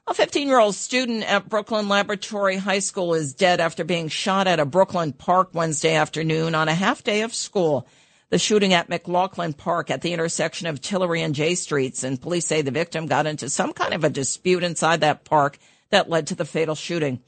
A 0.08 0.12
15 0.12 0.48
year 0.48 0.58
old 0.58 0.74
student 0.74 1.22
at 1.22 1.48
Brooklyn 1.48 1.88
Laboratory 1.88 2.56
High 2.56 2.80
School 2.80 3.14
is 3.14 3.32
dead 3.32 3.60
after 3.60 3.84
being 3.84 4.08
shot 4.08 4.48
at 4.48 4.58
a 4.58 4.66
Brooklyn 4.66 5.12
park 5.12 5.50
Wednesday 5.52 5.94
afternoon 5.94 6.56
on 6.56 6.68
a 6.68 6.74
half 6.74 7.04
day 7.04 7.22
of 7.22 7.32
school. 7.32 7.86
The 8.30 8.38
shooting 8.38 8.74
at 8.74 8.88
McLaughlin 8.88 9.52
Park 9.52 9.88
at 9.88 10.02
the 10.02 10.12
intersection 10.12 10.66
of 10.66 10.80
Tillery 10.80 11.22
and 11.22 11.36
Jay 11.36 11.54
Streets, 11.54 12.02
and 12.02 12.20
police 12.20 12.46
say 12.46 12.60
the 12.60 12.72
victim 12.72 13.06
got 13.06 13.26
into 13.26 13.48
some 13.48 13.72
kind 13.72 13.94
of 13.94 14.02
a 14.02 14.10
dispute 14.10 14.64
inside 14.64 15.02
that 15.02 15.24
park 15.24 15.58
that 15.90 16.10
led 16.10 16.26
to 16.26 16.34
the 16.34 16.44
fatal 16.44 16.74
shooting. 16.74 17.22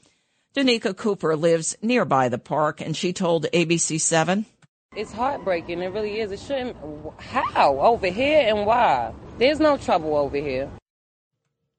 Danica 0.57 0.97
Cooper 0.97 1.35
lives 1.35 1.77
nearby 1.83 2.29
the 2.29 2.39
park, 2.39 2.81
and 2.81 2.97
she 2.97 3.13
told 3.13 3.45
ABC7. 3.53 4.45
It's 4.95 5.13
heartbreaking. 5.13 5.83
It 5.83 5.93
really 5.93 6.19
is. 6.19 6.31
It 6.31 6.39
shouldn't. 6.39 6.75
How? 7.19 7.77
Over 7.77 8.07
here 8.07 8.39
and 8.39 8.65
why? 8.65 9.13
There's 9.37 9.59
no 9.59 9.77
trouble 9.77 10.15
over 10.15 10.37
here. 10.37 10.71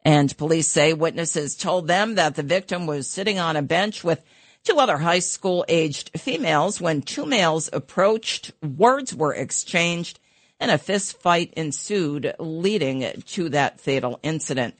And 0.05 0.37
police 0.39 0.69
say 0.69 0.93
witnesses 0.93 1.57
told 1.57 1.89
them 1.89 2.15
that 2.15 2.37
the 2.37 2.45
victim 2.45 2.87
was 2.87 3.11
sitting 3.11 3.41
on 3.41 3.57
a 3.57 3.63
bench 3.63 4.05
with 4.05 4.23
two 4.63 4.79
other 4.79 4.99
high 4.99 5.19
school 5.19 5.65
aged 5.67 6.13
females 6.17 6.81
when 6.81 7.03
two 7.03 7.27
males 7.27 7.69
approached, 7.73 8.53
words 8.63 9.13
were 9.13 9.35
exchanged, 9.35 10.21
and 10.61 10.71
a 10.71 10.79
fist 10.79 11.21
fight 11.21 11.53
ensued, 11.57 12.33
leading 12.39 13.23
to 13.27 13.49
that 13.49 13.81
fatal 13.81 14.21
incident. 14.23 14.77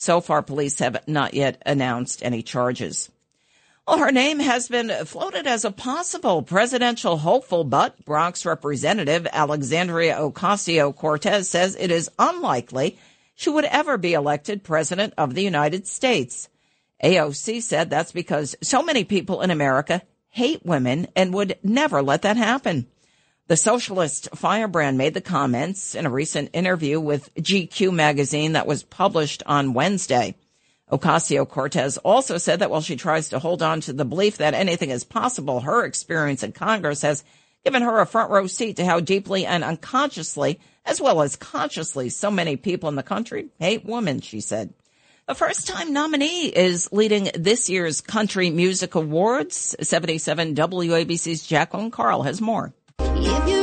So 0.00 0.22
far, 0.22 0.40
police 0.40 0.78
have 0.78 1.06
not 1.06 1.34
yet 1.34 1.62
announced 1.66 2.24
any 2.24 2.42
charges. 2.42 3.10
Well, 3.86 3.98
her 3.98 4.10
name 4.10 4.38
has 4.38 4.66
been 4.66 4.88
floated 5.04 5.46
as 5.46 5.66
a 5.66 5.70
possible 5.70 6.42
presidential 6.42 7.18
hopeful, 7.18 7.64
but 7.64 8.02
Bronx 8.06 8.46
Representative 8.46 9.26
Alexandria 9.30 10.16
Ocasio 10.16 10.96
Cortez 10.96 11.50
says 11.50 11.76
it 11.78 11.90
is 11.90 12.10
unlikely 12.18 12.98
she 13.34 13.50
would 13.50 13.66
ever 13.66 13.98
be 13.98 14.14
elected 14.14 14.64
president 14.64 15.12
of 15.18 15.34
the 15.34 15.42
United 15.42 15.86
States. 15.86 16.48
AOC 17.04 17.60
said 17.60 17.90
that's 17.90 18.12
because 18.12 18.56
so 18.62 18.82
many 18.82 19.04
people 19.04 19.42
in 19.42 19.50
America 19.50 20.00
hate 20.30 20.64
women 20.64 21.08
and 21.14 21.34
would 21.34 21.58
never 21.62 22.02
let 22.02 22.22
that 22.22 22.38
happen. 22.38 22.86
The 23.50 23.56
socialist 23.56 24.28
firebrand 24.36 24.96
made 24.96 25.12
the 25.12 25.20
comments 25.20 25.96
in 25.96 26.06
a 26.06 26.10
recent 26.10 26.50
interview 26.52 27.00
with 27.00 27.34
GQ 27.34 27.92
magazine 27.92 28.52
that 28.52 28.68
was 28.68 28.84
published 28.84 29.42
on 29.44 29.74
Wednesday. 29.74 30.36
Ocasio 30.88 31.48
Cortez 31.48 31.98
also 31.98 32.38
said 32.38 32.60
that 32.60 32.70
while 32.70 32.80
she 32.80 32.94
tries 32.94 33.30
to 33.30 33.40
hold 33.40 33.60
on 33.60 33.80
to 33.80 33.92
the 33.92 34.04
belief 34.04 34.36
that 34.36 34.54
anything 34.54 34.90
is 34.90 35.02
possible, 35.02 35.58
her 35.58 35.84
experience 35.84 36.44
in 36.44 36.52
Congress 36.52 37.02
has 37.02 37.24
given 37.64 37.82
her 37.82 37.98
a 37.98 38.06
front 38.06 38.30
row 38.30 38.46
seat 38.46 38.76
to 38.76 38.84
how 38.84 39.00
deeply 39.00 39.44
and 39.44 39.64
unconsciously, 39.64 40.60
as 40.84 41.00
well 41.00 41.20
as 41.20 41.34
consciously, 41.34 42.08
so 42.08 42.30
many 42.30 42.54
people 42.54 42.88
in 42.88 42.94
the 42.94 43.02
country 43.02 43.48
hate 43.58 43.84
women, 43.84 44.20
she 44.20 44.40
said. 44.40 44.72
The 45.26 45.34
first 45.34 45.66
time 45.66 45.92
nominee 45.92 46.46
is 46.46 46.92
leading 46.92 47.30
this 47.34 47.68
year's 47.68 48.00
Country 48.00 48.50
Music 48.50 48.94
Awards. 48.94 49.74
77 49.80 50.54
WABC's 50.54 51.44
Jacqueline 51.44 51.90
Carl 51.90 52.22
has 52.22 52.40
more. 52.40 52.72
If 53.22 53.48
you 53.50 53.59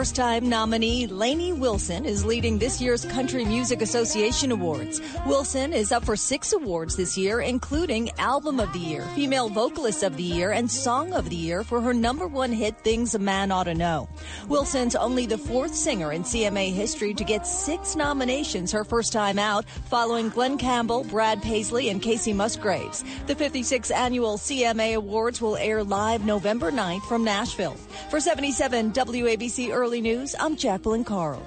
First 0.00 0.16
time 0.16 0.48
nominee 0.48 1.06
Lainey 1.06 1.52
Wilson 1.52 2.06
is 2.06 2.24
leading 2.24 2.58
this 2.58 2.80
year's 2.80 3.04
Country 3.04 3.44
Music 3.44 3.82
Association 3.82 4.50
Awards. 4.50 4.98
Wilson 5.26 5.74
is 5.74 5.92
up 5.92 6.06
for 6.06 6.16
six 6.16 6.54
awards 6.54 6.96
this 6.96 7.18
year, 7.18 7.42
including 7.42 8.10
Album 8.18 8.60
of 8.60 8.72
the 8.72 8.78
Year, 8.78 9.02
Female 9.14 9.50
Vocalist 9.50 10.02
of 10.02 10.16
the 10.16 10.22
Year, 10.22 10.52
and 10.52 10.70
Song 10.70 11.12
of 11.12 11.28
the 11.28 11.36
Year 11.36 11.62
for 11.62 11.82
her 11.82 11.92
number 11.92 12.26
one 12.26 12.50
hit, 12.50 12.78
Things 12.78 13.14
a 13.14 13.18
Man 13.18 13.52
Ought 13.52 13.64
to 13.64 13.74
Know. 13.74 14.08
Wilson's 14.48 14.96
only 14.96 15.26
the 15.26 15.36
fourth 15.36 15.74
singer 15.74 16.12
in 16.12 16.22
CMA 16.22 16.72
history 16.72 17.12
to 17.12 17.22
get 17.22 17.46
six 17.46 17.94
nominations 17.94 18.72
her 18.72 18.84
first 18.84 19.12
time 19.12 19.38
out, 19.38 19.68
following 19.90 20.30
Glen 20.30 20.56
Campbell, 20.56 21.04
Brad 21.04 21.42
Paisley, 21.42 21.90
and 21.90 22.00
Kacey 22.00 22.34
Musgraves. 22.34 23.04
The 23.26 23.34
56th 23.34 23.94
annual 23.94 24.38
CMA 24.38 24.94
Awards 24.94 25.42
will 25.42 25.58
air 25.58 25.84
live 25.84 26.24
November 26.24 26.72
9th 26.72 27.02
from 27.02 27.22
Nashville. 27.22 27.76
For 28.08 28.18
77 28.18 28.92
WABC 28.92 29.70
Early 29.90 30.02
News, 30.02 30.36
I'm 30.38 30.54
Jacqueline 30.54 31.02
Carl. 31.02 31.42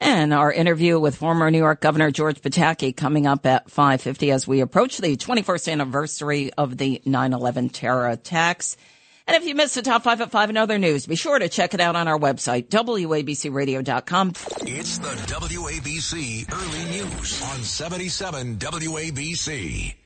And 0.00 0.32
our 0.32 0.52
interview 0.52 1.00
with 1.00 1.16
former 1.16 1.50
New 1.50 1.58
York 1.58 1.80
Governor 1.80 2.12
George 2.12 2.40
Pataki 2.40 2.96
coming 2.96 3.26
up 3.26 3.44
at 3.44 3.68
5:50 3.68 4.30
as 4.30 4.46
we 4.46 4.60
approach 4.60 4.98
the 4.98 5.16
21st 5.16 5.72
anniversary 5.72 6.52
of 6.52 6.78
the 6.78 7.02
9/11 7.04 7.70
terror 7.70 8.08
attacks. 8.08 8.76
And 9.26 9.36
if 9.36 9.44
you 9.44 9.56
missed 9.56 9.74
the 9.74 9.82
top 9.82 10.04
five 10.04 10.20
at 10.20 10.30
five 10.30 10.48
and 10.48 10.56
other 10.56 10.78
news, 10.78 11.06
be 11.06 11.16
sure 11.16 11.40
to 11.40 11.48
check 11.48 11.74
it 11.74 11.80
out 11.80 11.96
on 11.96 12.06
our 12.06 12.20
website, 12.20 12.68
WABCRadio.com. 12.68 14.34
It's 14.60 14.98
the 14.98 15.08
WABC 15.26 16.46
Early 16.52 16.84
News 17.00 17.42
on 17.42 17.64
77 17.64 18.58
WABC. 18.58 20.05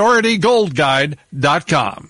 PriorityGoldGuide.com. 0.01 2.09